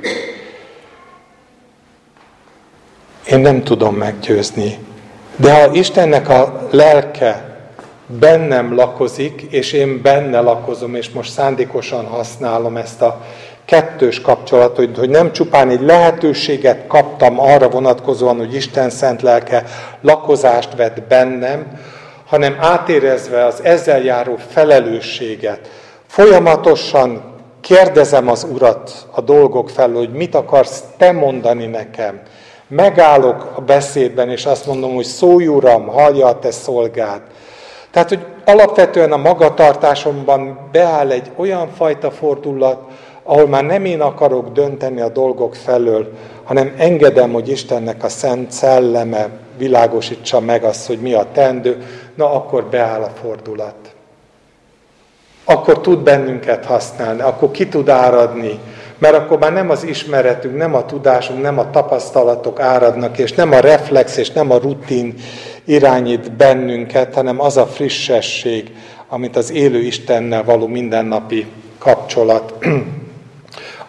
Én 3.28 3.38
nem 3.38 3.62
tudom 3.62 3.94
meggyőzni, 3.94 4.78
de 5.36 5.52
ha 5.52 5.72
Istennek 5.72 6.28
a 6.28 6.68
lelke 6.70 7.58
bennem 8.06 8.74
lakozik, 8.74 9.42
és 9.50 9.72
én 9.72 10.02
benne 10.02 10.40
lakozom, 10.40 10.94
és 10.94 11.10
most 11.10 11.32
szándékosan 11.32 12.06
használom 12.06 12.76
ezt 12.76 13.02
a 13.02 13.24
kettős 13.68 14.20
kapcsolat, 14.20 14.76
hogy, 14.76 14.90
hogy 14.98 15.08
nem 15.08 15.32
csupán 15.32 15.70
egy 15.70 15.80
lehetőséget 15.80 16.86
kaptam 16.86 17.40
arra 17.40 17.68
vonatkozóan, 17.68 18.36
hogy 18.36 18.54
Isten 18.54 18.90
szent 18.90 19.22
lelke 19.22 19.64
lakozást 20.00 20.76
vett 20.76 21.02
bennem, 21.02 21.66
hanem 22.26 22.56
átérezve 22.60 23.44
az 23.44 23.62
ezzel 23.62 24.02
járó 24.02 24.36
felelősséget, 24.48 25.70
folyamatosan 26.06 27.22
kérdezem 27.60 28.28
az 28.28 28.46
Urat 28.52 29.06
a 29.10 29.20
dolgok 29.20 29.70
felől, 29.70 29.96
hogy 29.96 30.12
mit 30.12 30.34
akarsz 30.34 30.82
te 30.96 31.12
mondani 31.12 31.66
nekem. 31.66 32.20
Megállok 32.68 33.52
a 33.56 33.60
beszédben, 33.60 34.30
és 34.30 34.46
azt 34.46 34.66
mondom, 34.66 34.94
hogy 34.94 35.04
szólj 35.04 35.46
Uram, 35.46 35.86
hallja 35.86 36.26
a 36.26 36.38
te 36.38 36.50
szolgád. 36.50 37.20
Tehát, 37.90 38.08
hogy 38.08 38.26
alapvetően 38.44 39.12
a 39.12 39.16
magatartásomban 39.16 40.68
beáll 40.72 41.10
egy 41.10 41.30
olyan 41.36 41.68
fajta 41.76 42.10
fordulat, 42.10 42.80
ahol 43.30 43.46
már 43.46 43.64
nem 43.64 43.84
én 43.84 44.00
akarok 44.00 44.52
dönteni 44.52 45.00
a 45.00 45.08
dolgok 45.08 45.54
felől, 45.54 46.12
hanem 46.44 46.74
engedem, 46.76 47.32
hogy 47.32 47.48
Istennek 47.48 48.04
a 48.04 48.08
szent 48.08 48.50
szelleme 48.50 49.28
világosítsa 49.58 50.40
meg 50.40 50.64
azt, 50.64 50.86
hogy 50.86 50.98
mi 50.98 51.12
a 51.12 51.26
tendő, 51.32 51.82
na 52.14 52.32
akkor 52.32 52.64
beáll 52.64 53.02
a 53.02 53.10
fordulat. 53.22 53.74
Akkor 55.44 55.80
tud 55.80 55.98
bennünket 55.98 56.64
használni, 56.64 57.20
akkor 57.20 57.50
ki 57.50 57.68
tud 57.68 57.88
áradni, 57.88 58.58
mert 58.98 59.14
akkor 59.14 59.38
már 59.38 59.52
nem 59.52 59.70
az 59.70 59.84
ismeretünk, 59.84 60.56
nem 60.56 60.74
a 60.74 60.84
tudásunk, 60.84 61.42
nem 61.42 61.58
a 61.58 61.70
tapasztalatok 61.70 62.60
áradnak, 62.60 63.18
és 63.18 63.32
nem 63.32 63.52
a 63.52 63.60
reflex, 63.60 64.16
és 64.16 64.30
nem 64.30 64.50
a 64.50 64.58
rutin 64.58 65.14
irányít 65.64 66.32
bennünket, 66.32 67.14
hanem 67.14 67.40
az 67.40 67.56
a 67.56 67.66
frissesség, 67.66 68.72
amit 69.08 69.36
az 69.36 69.52
élő 69.52 69.78
Istennel 69.78 70.44
való 70.44 70.66
mindennapi 70.66 71.46
kapcsolat 71.78 72.54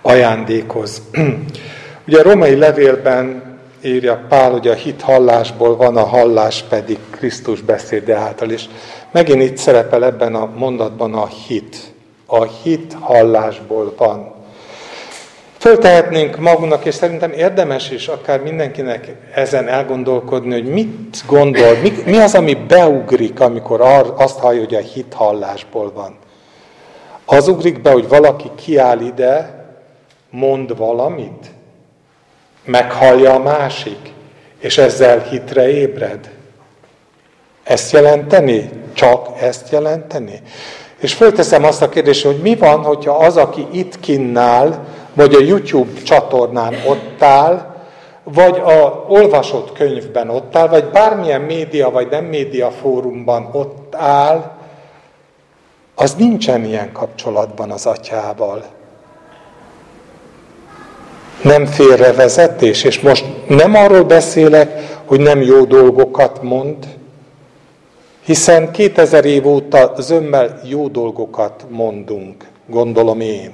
ajándékoz. 0.09 1.01
Ugye 2.07 2.19
a 2.19 2.23
romai 2.23 2.55
levélben 2.55 3.43
írja 3.83 4.25
Pál, 4.29 4.51
hogy 4.51 4.67
a 4.67 4.73
hit 4.73 5.01
hallásból 5.01 5.75
van, 5.75 5.97
a 5.97 6.03
hallás 6.03 6.63
pedig 6.69 6.97
Krisztus 7.09 7.61
beszéde 7.61 8.15
által. 8.15 8.49
És 8.49 8.65
megint 9.11 9.41
itt 9.41 9.57
szerepel 9.57 10.05
ebben 10.05 10.35
a 10.35 10.49
mondatban 10.55 11.13
a 11.13 11.27
hit. 11.27 11.77
A 12.25 12.43
hit 12.43 12.95
hallásból 12.99 13.93
van. 13.97 14.37
Föltehetnénk 15.57 16.37
magunknak, 16.37 16.85
és 16.85 16.93
szerintem 16.93 17.31
érdemes 17.31 17.91
is 17.91 18.07
akár 18.07 18.41
mindenkinek 18.41 19.15
ezen 19.33 19.67
elgondolkodni, 19.67 20.51
hogy 20.51 20.65
mit 20.65 21.23
gondol, 21.27 21.77
mi, 21.81 21.91
mi 22.05 22.17
az, 22.17 22.35
ami 22.35 22.53
beugrik, 22.67 23.39
amikor 23.39 23.81
azt 24.17 24.39
hallja, 24.39 24.59
hogy 24.59 24.75
a 24.75 24.79
hit 24.79 25.13
hallásból 25.13 25.91
van. 25.95 26.17
Az 27.25 27.47
ugrik 27.47 27.81
be, 27.81 27.91
hogy 27.91 28.07
valaki 28.07 28.51
kiáll 28.55 28.99
ide, 28.99 29.58
mond 30.29 30.77
valamit, 30.77 31.51
meghallja 32.65 33.33
a 33.33 33.39
másik, 33.39 34.13
és 34.59 34.77
ezzel 34.77 35.19
hitre 35.19 35.69
ébred. 35.69 36.31
Ezt 37.63 37.91
jelenteni? 37.91 38.69
Csak 38.93 39.27
ezt 39.41 39.71
jelenteni? 39.71 40.41
És 40.99 41.13
fölteszem 41.13 41.63
azt 41.63 41.81
a 41.81 41.89
kérdést, 41.89 42.25
hogy 42.25 42.41
mi 42.41 42.55
van, 42.55 42.83
hogyha 42.83 43.17
az, 43.17 43.37
aki 43.37 43.67
itt 43.71 43.99
kinnál, 43.99 44.85
vagy 45.13 45.33
a 45.33 45.43
YouTube 45.43 46.01
csatornán 46.01 46.75
ott 46.87 47.23
áll, 47.23 47.75
vagy 48.23 48.57
a 48.59 49.05
olvasott 49.07 49.73
könyvben 49.73 50.29
ott 50.29 50.55
áll, 50.55 50.67
vagy 50.67 50.85
bármilyen 50.85 51.41
média 51.41 51.89
vagy 51.89 52.09
nem 52.09 52.25
média 52.25 52.71
fórumban 52.71 53.49
ott 53.51 53.95
áll, 53.95 54.57
az 55.95 56.15
nincsen 56.15 56.65
ilyen 56.65 56.91
kapcsolatban 56.91 57.71
az 57.71 57.85
atyával 57.85 58.63
nem 61.41 61.65
félrevezetés, 61.65 62.83
és 62.83 62.99
most 62.99 63.25
nem 63.47 63.75
arról 63.75 64.03
beszélek, 64.03 64.97
hogy 65.05 65.19
nem 65.19 65.41
jó 65.41 65.63
dolgokat 65.63 66.41
mond, 66.41 66.75
Hiszen 68.29 68.71
2000 68.71 69.25
év 69.25 69.47
óta 69.47 69.93
zömmel 69.97 70.59
jó 70.63 70.87
dolgokat 70.87 71.65
mondunk, 71.69 72.45
gondolom 72.67 73.19
én. 73.19 73.51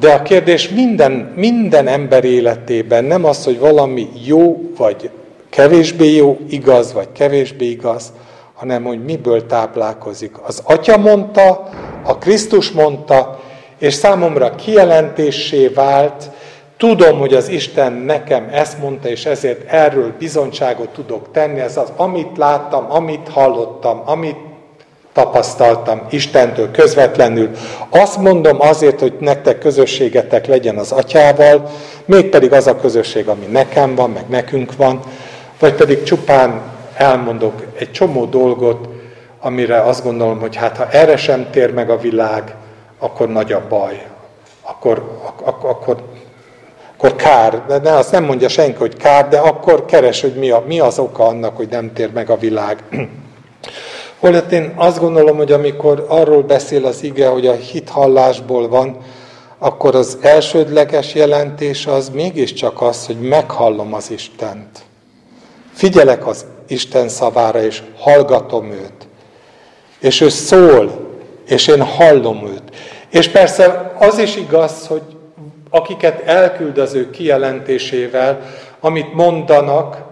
De 0.00 0.12
a 0.12 0.22
kérdés 0.22 0.68
minden, 0.68 1.32
minden 1.34 1.86
ember 1.86 2.24
életében 2.24 3.04
nem 3.04 3.24
az, 3.24 3.44
hogy 3.44 3.58
valami 3.58 4.08
jó 4.24 4.70
vagy 4.76 5.10
kevésbé 5.50 6.14
jó, 6.14 6.38
igaz 6.48 6.92
vagy 6.92 7.08
kevésbé 7.12 7.66
igaz, 7.70 8.12
hanem 8.54 8.84
hogy 8.84 9.04
miből 9.04 9.46
táplálkozik. 9.46 10.32
Az 10.42 10.62
Atya 10.64 10.96
mondta, 10.96 11.68
a 12.02 12.18
Krisztus 12.18 12.70
mondta, 12.70 13.40
és 13.78 13.94
számomra 13.94 14.54
kijelentésé 14.54 15.66
vált, 15.66 16.30
tudom, 16.76 17.18
hogy 17.18 17.34
az 17.34 17.48
Isten 17.48 17.92
nekem 17.92 18.48
ezt 18.52 18.78
mondta, 18.78 19.08
és 19.08 19.24
ezért 19.24 19.70
erről 19.70 20.12
bizonyságot 20.18 20.88
tudok 20.88 21.30
tenni. 21.32 21.60
Ez 21.60 21.76
az, 21.76 21.92
amit 21.96 22.36
láttam, 22.36 22.86
amit 22.90 23.28
hallottam, 23.28 24.02
amit 24.04 24.36
tapasztaltam 25.12 26.00
Istentől 26.10 26.70
közvetlenül. 26.70 27.50
Azt 27.88 28.18
mondom 28.18 28.60
azért, 28.60 29.00
hogy 29.00 29.12
nektek 29.18 29.58
közösségetek 29.58 30.46
legyen 30.46 30.76
az 30.76 30.92
atyával, 30.92 31.70
mégpedig 32.04 32.52
az 32.52 32.66
a 32.66 32.76
közösség, 32.76 33.28
ami 33.28 33.46
nekem 33.46 33.94
van, 33.94 34.10
meg 34.10 34.24
nekünk 34.28 34.76
van, 34.76 35.00
vagy 35.58 35.74
pedig 35.74 36.02
csupán 36.02 36.60
elmondok 36.96 37.62
egy 37.78 37.90
csomó 37.90 38.24
dolgot, 38.24 38.88
amire 39.40 39.80
azt 39.82 40.04
gondolom, 40.04 40.40
hogy 40.40 40.56
hát 40.56 40.76
ha 40.76 40.88
erre 40.90 41.16
sem 41.16 41.46
tér 41.50 41.72
meg 41.72 41.90
a 41.90 41.98
világ, 41.98 42.54
akkor 42.98 43.28
nagy 43.28 43.52
a 43.52 43.66
baj. 43.68 44.06
Akkor, 44.62 45.20
ak- 45.26 45.64
akkor, 45.64 46.02
akkor 46.96 47.16
kár. 47.16 47.62
De 47.66 47.78
ne, 47.78 47.96
azt 47.96 48.12
nem 48.12 48.24
mondja 48.24 48.48
senki, 48.48 48.78
hogy 48.78 48.96
kár, 48.96 49.28
de 49.28 49.38
akkor 49.38 49.84
keres, 49.84 50.20
hogy 50.20 50.34
mi, 50.34 50.50
a, 50.50 50.62
mi 50.66 50.80
az 50.80 50.98
oka 50.98 51.24
annak, 51.24 51.56
hogy 51.56 51.68
nem 51.68 51.92
tér 51.92 52.12
meg 52.12 52.30
a 52.30 52.36
világ. 52.36 52.82
Holott 54.20 54.52
én 54.52 54.72
azt 54.76 55.00
gondolom, 55.00 55.36
hogy 55.36 55.52
amikor 55.52 56.06
arról 56.08 56.42
beszél 56.42 56.86
az 56.86 57.02
ige, 57.02 57.28
hogy 57.28 57.46
a 57.46 57.52
hithallásból 57.52 58.68
van, 58.68 58.96
akkor 59.58 59.94
az 59.94 60.18
elsődleges 60.20 61.14
jelentés 61.14 61.86
az 61.86 62.08
mégiscsak 62.08 62.82
az, 62.82 63.06
hogy 63.06 63.20
meghallom 63.20 63.94
az 63.94 64.10
Istent. 64.10 64.78
Figyelek 65.72 66.26
az 66.26 66.44
Isten 66.68 67.08
szavára, 67.08 67.62
és 67.62 67.82
hallgatom 67.98 68.70
őt. 68.70 69.06
És 69.98 70.20
ő 70.20 70.28
szól, 70.28 71.06
és 71.46 71.66
én 71.66 71.82
hallom 71.82 72.46
őt. 72.46 72.62
És 73.08 73.28
persze 73.28 73.92
az 73.98 74.18
is 74.18 74.36
igaz, 74.36 74.86
hogy 74.86 75.02
akiket 75.70 76.20
elküld 76.20 76.78
az 76.78 76.94
ő 76.94 77.10
kijelentésével, 77.10 78.40
amit 78.80 79.14
mondanak, 79.14 80.04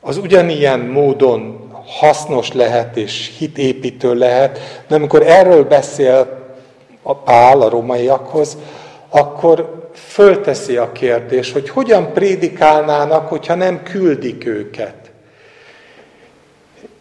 az 0.00 0.16
ugyanilyen 0.16 0.80
módon 0.80 1.70
hasznos 1.86 2.52
lehet 2.52 2.96
és 2.96 3.32
hitépítő 3.38 4.14
lehet, 4.14 4.82
de 4.88 4.94
amikor 4.94 5.22
erről 5.22 5.64
beszél 5.64 6.42
a 7.02 7.16
Pál 7.16 7.60
a 7.60 7.68
romaiakhoz, 7.68 8.56
akkor 9.08 9.88
fölteszi 9.94 10.76
a 10.76 10.92
kérdés, 10.92 11.52
hogy 11.52 11.68
hogyan 11.68 12.12
prédikálnának, 12.12 13.28
hogyha 13.28 13.54
nem 13.54 13.82
küldik 13.82 14.46
őket. 14.46 14.94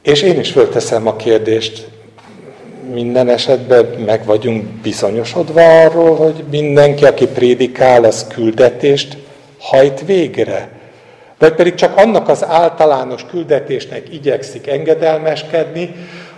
És 0.01 0.21
én 0.21 0.39
is 0.39 0.51
fölteszem 0.51 1.07
a 1.07 1.15
kérdést, 1.15 1.87
minden 2.91 3.29
esetben 3.29 3.85
meg 4.05 4.25
vagyunk 4.25 4.63
bizonyosodva 4.63 5.81
arról, 5.81 6.15
hogy 6.15 6.43
mindenki, 6.51 7.05
aki 7.05 7.27
prédikál, 7.27 8.03
az 8.03 8.27
küldetést 8.27 9.17
hajt 9.59 10.05
végre. 10.05 10.69
Vagy 11.37 11.53
pedig 11.53 11.73
csak 11.73 11.97
annak 11.97 12.29
az 12.29 12.45
általános 12.45 13.25
küldetésnek 13.25 14.13
igyekszik 14.13 14.67
engedelmeskedni, 14.67 15.95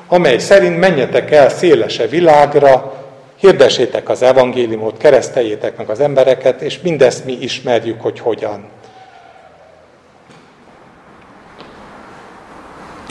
amely 0.07 0.37
szerint 0.37 0.79
menjetek 0.79 1.31
el 1.31 1.49
szélese 1.49 2.07
világra, 2.07 2.93
hirdessétek 3.39 4.09
az 4.09 4.21
evangéliumot, 4.21 4.97
kereszteljétek 4.97 5.77
meg 5.77 5.89
az 5.89 5.99
embereket, 5.99 6.61
és 6.61 6.81
mindezt 6.81 7.25
mi 7.25 7.37
ismerjük, 7.39 8.01
hogy 8.01 8.19
hogyan. 8.19 8.63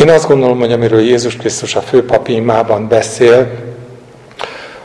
Én 0.05 0.11
azt 0.11 0.28
gondolom, 0.28 0.59
hogy 0.59 0.72
amiről 0.72 1.00
Jézus 1.00 1.36
Krisztus 1.36 1.74
a 1.76 1.80
főpapi 1.80 2.32
imában 2.32 2.88
beszél, 2.88 3.50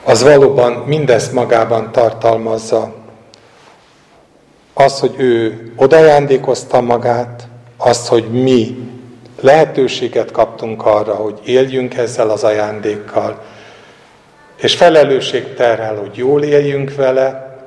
az 0.04 0.24
valóban 0.24 0.72
mindezt 0.72 1.34
magában 1.34 1.92
tartalmazza. 1.92 2.94
Az, 4.74 5.00
hogy 5.00 5.14
ő 5.18 5.72
odajándékozta 5.76 6.82
magát, 6.82 7.48
azt, 7.78 8.08
hogy 8.08 8.24
mi 8.24 8.78
lehetőséget 9.42 10.32
kaptunk 10.32 10.86
arra, 10.86 11.14
hogy 11.14 11.40
éljünk 11.44 11.98
ezzel 11.98 12.30
az 12.30 12.44
ajándékkal, 12.44 13.42
és 14.56 14.76
felelősség 14.76 15.54
terhel, 15.54 15.96
hogy 15.96 16.16
jól 16.16 16.44
éljünk 16.44 16.96
vele, 16.96 17.58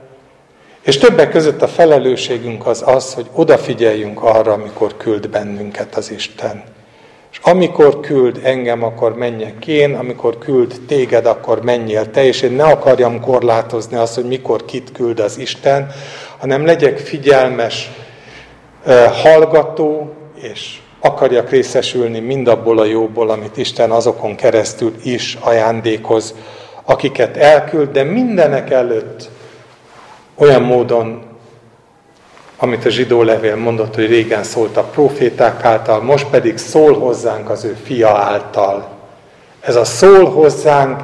és 0.82 0.98
többek 0.98 1.30
között 1.30 1.62
a 1.62 1.68
felelősségünk 1.68 2.66
az 2.66 2.82
az, 2.86 3.14
hogy 3.14 3.26
odafigyeljünk 3.32 4.22
arra, 4.22 4.52
amikor 4.52 4.96
küld 4.96 5.28
bennünket 5.28 5.96
az 5.96 6.10
Isten. 6.10 6.80
Amikor 7.44 8.00
küld 8.00 8.40
engem, 8.42 8.82
akkor 8.82 9.16
menjek 9.16 9.66
én, 9.66 9.94
amikor 9.94 10.38
küld 10.38 10.74
téged, 10.86 11.26
akkor 11.26 11.62
menjél 11.62 12.10
te, 12.10 12.24
és 12.24 12.42
én 12.42 12.52
ne 12.52 12.64
akarjam 12.64 13.20
korlátozni 13.20 13.96
azt, 13.96 14.14
hogy 14.14 14.24
mikor 14.24 14.64
kit 14.64 14.92
küld 14.92 15.20
az 15.20 15.38
Isten, 15.38 15.90
hanem 16.38 16.66
legyek 16.66 16.98
figyelmes, 16.98 17.90
hallgató, 19.22 20.12
és 20.34 20.80
akarjak 21.00 21.50
részesülni 21.50 22.18
mindabból 22.18 22.78
a 22.78 22.84
jóból, 22.84 23.30
amit 23.30 23.56
Isten 23.56 23.90
azokon 23.90 24.34
keresztül 24.36 24.94
is 25.02 25.38
ajándékoz, 25.40 26.34
akiket 26.84 27.36
elküld, 27.36 27.90
de 27.90 28.02
mindenek 28.02 28.70
előtt 28.70 29.30
olyan 30.34 30.62
módon, 30.62 31.31
amit 32.62 32.84
a 32.84 32.90
zsidó 32.90 33.22
levél 33.22 33.56
mondott, 33.56 33.94
hogy 33.94 34.06
régen 34.06 34.42
szólt 34.42 34.76
a 34.76 34.82
proféták 34.82 35.64
által, 35.64 36.02
most 36.02 36.26
pedig 36.26 36.58
szól 36.58 36.98
hozzánk 36.98 37.50
az 37.50 37.64
ő 37.64 37.76
fia 37.84 38.08
által. 38.08 38.88
Ez 39.60 39.76
a 39.76 39.84
szól 39.84 40.30
hozzánk, 40.30 41.00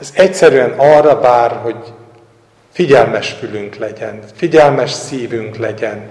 ez 0.00 0.10
egyszerűen 0.14 0.74
arra 0.76 1.20
bár, 1.20 1.60
hogy 1.62 1.76
figyelmes 2.72 3.30
fülünk 3.30 3.74
legyen, 3.74 4.20
figyelmes 4.34 4.90
szívünk 4.90 5.56
legyen, 5.56 6.10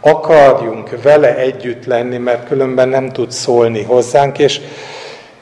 akarjunk 0.00 1.02
vele 1.02 1.36
együtt 1.36 1.84
lenni, 1.84 2.16
mert 2.16 2.48
különben 2.48 2.88
nem 2.88 3.08
tud 3.08 3.30
szólni 3.30 3.82
hozzánk, 3.82 4.38
és, 4.38 4.60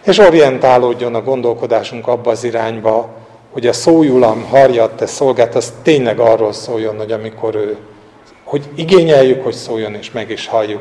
és 0.04 0.18
orientálódjon 0.18 1.14
a 1.14 1.22
gondolkodásunk 1.22 2.06
abba 2.06 2.30
az 2.30 2.44
irányba, 2.44 3.08
hogy 3.52 3.66
a 3.66 3.72
szójulam, 3.72 4.42
harjat, 4.42 4.96
te 4.96 5.06
szolgát, 5.06 5.54
az 5.54 5.72
tényleg 5.82 6.18
arról 6.18 6.52
szóljon, 6.52 6.96
hogy 6.96 7.12
amikor 7.12 7.54
ő 7.54 7.76
hogy 8.52 8.68
igényeljük, 8.74 9.44
hogy 9.44 9.54
szóljon, 9.54 9.94
és 9.94 10.10
meg 10.10 10.30
is 10.30 10.46
halljuk. 10.46 10.80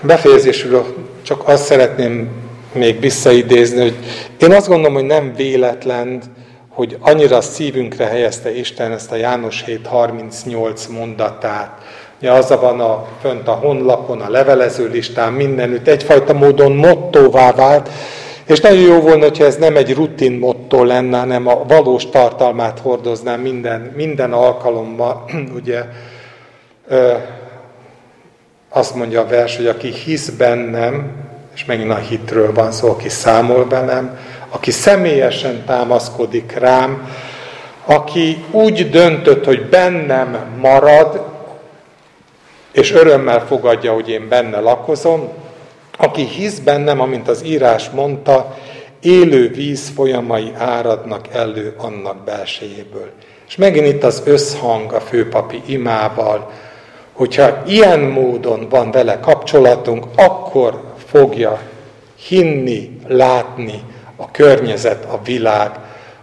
Befejezésül 0.00 0.84
csak 1.22 1.48
azt 1.48 1.64
szeretném 1.64 2.30
még 2.72 3.00
visszaidézni, 3.00 3.80
hogy 3.80 3.96
én 4.38 4.52
azt 4.52 4.68
gondolom, 4.68 4.94
hogy 4.94 5.04
nem 5.04 5.34
véletlen, 5.36 6.22
hogy 6.68 6.96
annyira 7.00 7.40
szívünkre 7.40 8.04
helyezte 8.04 8.56
Isten 8.56 8.92
ezt 8.92 9.12
a 9.12 9.16
János 9.16 9.64
7.38 9.66 10.88
mondatát. 10.88 11.78
Ugye 12.20 12.32
az 12.32 12.48
van 12.48 12.80
a, 12.80 13.06
fönt 13.20 13.48
a 13.48 13.52
honlapon, 13.52 14.20
a 14.20 14.30
levelező 14.30 14.88
listán, 14.88 15.32
mindenütt 15.32 15.88
egyfajta 15.88 16.32
módon 16.32 16.72
mottóvá 16.72 17.52
vált, 17.52 17.90
és 18.46 18.60
nagyon 18.60 18.82
jó 18.82 19.00
volna, 19.00 19.22
hogyha 19.22 19.44
ez 19.44 19.56
nem 19.56 19.76
egy 19.76 19.94
rutin 19.94 20.32
motto 20.32 20.84
lenne, 20.84 21.18
hanem 21.18 21.46
a 21.46 21.64
valós 21.64 22.08
tartalmát 22.08 22.78
hordozná 22.78 23.36
minden, 23.36 23.92
minden 23.96 24.32
alkalommal. 24.32 25.24
Ugye 25.60 25.82
azt 28.68 28.94
mondja 28.94 29.20
a 29.20 29.26
vers, 29.26 29.56
hogy 29.56 29.66
aki 29.66 29.92
hisz 29.92 30.28
bennem, 30.28 31.12
és 31.54 31.64
megint 31.64 31.90
a 31.90 31.96
hitről 31.96 32.52
van 32.52 32.72
szó, 32.72 32.88
aki 32.88 33.08
számol 33.08 33.68
velem, 33.68 34.18
aki 34.48 34.70
személyesen 34.70 35.64
támaszkodik 35.66 36.52
rám, 36.58 37.08
aki 37.84 38.44
úgy 38.50 38.90
döntött, 38.90 39.44
hogy 39.44 39.66
bennem 39.68 40.58
marad, 40.60 41.24
és 42.72 42.92
örömmel 42.92 43.46
fogadja, 43.46 43.92
hogy 43.92 44.08
én 44.08 44.28
benne 44.28 44.60
lakozom, 44.60 45.32
aki 45.96 46.24
hisz 46.24 46.58
bennem, 46.58 47.00
amint 47.00 47.28
az 47.28 47.44
írás 47.44 47.90
mondta, 47.90 48.58
élő 49.00 49.48
víz 49.48 49.92
folyamai 49.94 50.52
áradnak 50.56 51.28
elő 51.32 51.74
annak 51.76 52.24
belsejéből. 52.24 53.10
És 53.48 53.56
megint 53.56 53.86
itt 53.86 54.02
az 54.04 54.22
összhang 54.24 54.92
a 54.92 55.00
főpapi 55.00 55.62
imával, 55.66 56.50
hogyha 57.12 57.62
ilyen 57.66 58.00
módon 58.00 58.68
van 58.68 58.90
vele 58.90 59.20
kapcsolatunk, 59.20 60.04
akkor 60.16 60.82
fogja 61.06 61.60
hinni, 62.26 62.98
látni 63.06 63.82
a 64.16 64.30
környezet, 64.30 65.04
a 65.04 65.20
világ, 65.24 65.70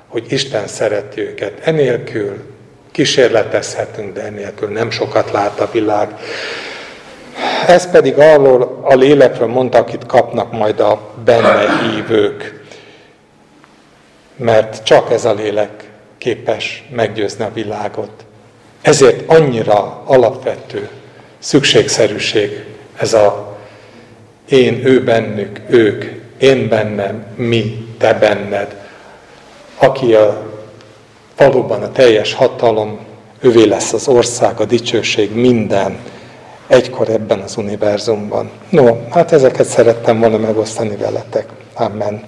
hogy 0.08 0.26
Isten 0.30 0.68
szereti 0.68 1.22
őket. 1.22 1.60
Enélkül 1.64 2.38
kísérletezhetünk, 2.92 4.14
de 4.14 4.22
enélkül 4.22 4.70
nem 4.70 4.90
sokat 4.90 5.32
lát 5.32 5.60
a 5.60 5.70
világ. 5.72 6.20
Ez 7.68 7.92
pedig 7.92 8.18
arról 8.18 8.80
a 8.82 8.96
lélekről 8.96 9.48
mondta, 9.48 9.78
akit 9.78 10.06
kapnak 10.06 10.52
majd 10.52 10.80
a 10.80 11.00
benne 11.26 11.66
hívők. 11.82 12.64
Mert 14.36 14.84
csak 14.84 15.12
ez 15.12 15.26
a 15.26 15.34
lélek 15.34 15.90
képes 16.18 16.88
meggyőzni 16.90 17.44
a 17.44 17.52
világot. 17.54 18.26
Ezért 18.82 19.30
annyira 19.30 20.02
alapvető 20.06 20.90
szükségszerűség 21.40 22.66
ez 22.98 23.14
a 23.14 23.58
én, 24.50 24.86
ő 24.86 25.04
bennük, 25.04 25.62
ők, 25.70 26.06
én 26.38 26.68
bennem, 26.70 27.26
mi, 27.36 27.88
te 27.98 28.14
benned. 28.14 28.76
Aki 29.78 30.14
a, 30.14 30.42
valóban 31.38 31.82
a 31.82 31.92
teljes 31.92 32.34
hatalom, 32.34 33.00
ővé 33.40 33.64
lesz 33.64 33.94
az 33.94 34.08
ország, 34.08 34.60
a 34.60 34.66
dicsőség, 34.66 35.36
minden 35.36 35.98
egykor 36.72 37.10
ebben 37.10 37.40
az 37.40 37.58
univerzumban. 37.58 38.50
No, 38.70 38.98
hát 39.10 39.32
ezeket 39.32 39.66
szerettem 39.66 40.20
volna 40.20 40.38
megosztani 40.38 40.96
veletek. 40.96 41.50
Amen. 41.74 42.24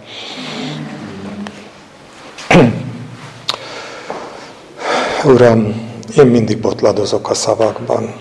Uram, 5.34 5.92
én 6.18 6.26
mindig 6.26 6.58
botladozok 6.58 7.30
a 7.30 7.34
szavakban, 7.34 8.14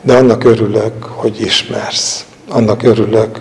de 0.00 0.14
annak 0.14 0.44
örülök, 0.44 1.04
hogy 1.04 1.40
ismersz. 1.40 2.26
Annak 2.48 2.82
örülök, 2.82 3.40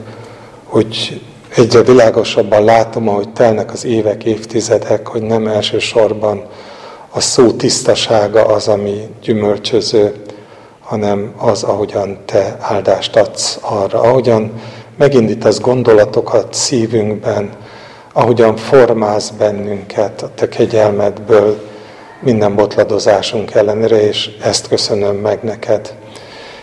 hogy 0.63 1.21
egyre 1.55 1.81
világosabban 1.81 2.63
látom, 2.63 3.07
ahogy 3.07 3.29
telnek 3.29 3.73
az 3.73 3.85
évek, 3.85 4.23
évtizedek, 4.23 5.07
hogy 5.07 5.21
nem 5.21 5.47
elsősorban 5.47 6.45
a 7.09 7.19
szó 7.19 7.51
tisztasága 7.51 8.45
az, 8.45 8.67
ami 8.67 9.07
gyümölcsöző, 9.21 10.21
hanem 10.91 11.33
az, 11.37 11.63
ahogyan 11.63 12.17
te 12.25 12.57
áldást 12.59 13.15
adsz 13.15 13.57
arra, 13.61 13.99
ahogyan 14.01 14.51
megindítasz 14.97 15.59
gondolatokat 15.59 16.53
szívünkben, 16.53 17.49
ahogyan 18.13 18.55
formálsz 18.55 19.29
bennünket 19.29 20.21
a 20.21 20.29
te 20.35 20.49
kegyelmedből 20.49 21.61
minden 22.19 22.55
botladozásunk 22.55 23.53
ellenére, 23.53 24.01
és 24.07 24.29
ezt 24.43 24.67
köszönöm 24.67 25.15
meg 25.15 25.39
neked. 25.43 25.93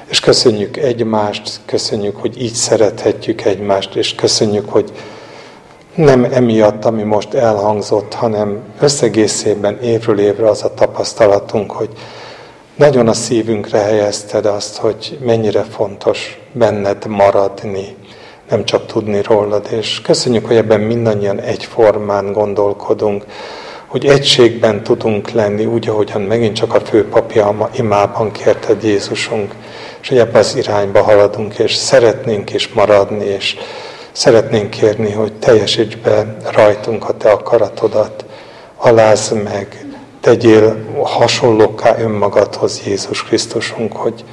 És 0.07 0.21
köszönjük 0.21 0.77
egymást, 0.77 1.61
köszönjük, 1.65 2.17
hogy 2.17 2.43
így 2.43 2.55
szerethetjük 2.55 3.45
egymást, 3.45 3.95
és 3.95 4.15
köszönjük, 4.15 4.71
hogy 4.71 4.93
nem 5.95 6.25
emiatt, 6.25 6.85
ami 6.85 7.03
most 7.03 7.35
elhangzott, 7.35 8.15
hanem 8.15 8.59
összegészében 8.81 9.81
évről 9.83 10.21
évre 10.21 10.49
az 10.49 10.65
a 10.65 10.75
tapasztalatunk, 10.75 11.71
hogy 11.73 11.89
nagyon 12.79 13.09
a 13.09 13.13
szívünkre 13.13 13.79
helyezted 13.79 14.47
azt, 14.47 14.77
hogy 14.77 15.19
mennyire 15.25 15.63
fontos 15.63 16.39
benned 16.53 17.07
maradni, 17.07 17.97
nem 18.51 18.65
csak 18.65 18.87
tudni 18.87 19.23
rólad, 19.23 19.67
és 19.71 20.01
köszönjük, 20.01 20.47
hogy 20.47 20.57
ebben 20.57 20.81
mindannyian 20.81 21.41
egyformán 21.41 22.33
gondolkodunk, 22.33 23.25
hogy 23.87 24.07
egységben 24.07 24.83
tudunk 24.83 25.31
lenni, 25.31 25.65
úgy, 25.65 25.89
ahogyan 25.89 26.21
megint 26.21 26.57
csak 26.57 26.75
a 26.75 26.81
főpapja 26.81 27.71
imában 27.77 28.33
kérted 28.33 28.83
Jézusunk, 28.83 29.55
és 30.01 30.09
hogy 30.09 30.19
ebbe 30.19 30.39
az 30.39 30.57
irányba 30.57 31.03
haladunk, 31.03 31.59
és 31.59 31.75
szeretnénk 31.75 32.53
is 32.53 32.69
maradni, 32.69 33.25
és 33.25 33.57
szeretnénk 34.13 34.71
kérni, 34.71 35.13
hogy 35.13 35.33
teljesíts 35.33 35.97
be 35.97 36.37
rajtunk 36.53 37.09
a 37.09 37.17
Te 37.17 37.31
akaratodat, 37.31 38.25
alázd 38.77 39.43
meg, 39.43 39.88
tegyél 40.29 40.77
hasonlóká 41.03 41.99
önmagadhoz 41.99 42.81
Jézus 42.87 43.25
Krisztusunk, 43.25 43.97
hogy, 43.97 44.25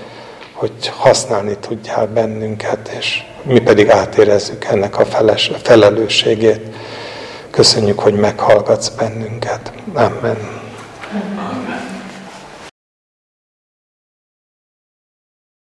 hogy 0.54 0.72
használni 0.98 1.58
tudjál 1.60 2.08
bennünket, 2.08 2.96
és 3.00 3.24
mi 3.44 3.60
pedig 3.60 3.90
átérezzük 3.90 4.66
ennek 4.66 5.00
a 5.00 5.06
feles, 5.06 5.52
felelősségét. 5.64 6.76
Köszönjük, 7.50 8.00
hogy 8.00 8.14
meghallgatsz 8.14 8.90
bennünket. 8.90 9.72
Amen. 9.94 10.38
Amen. 11.12 11.65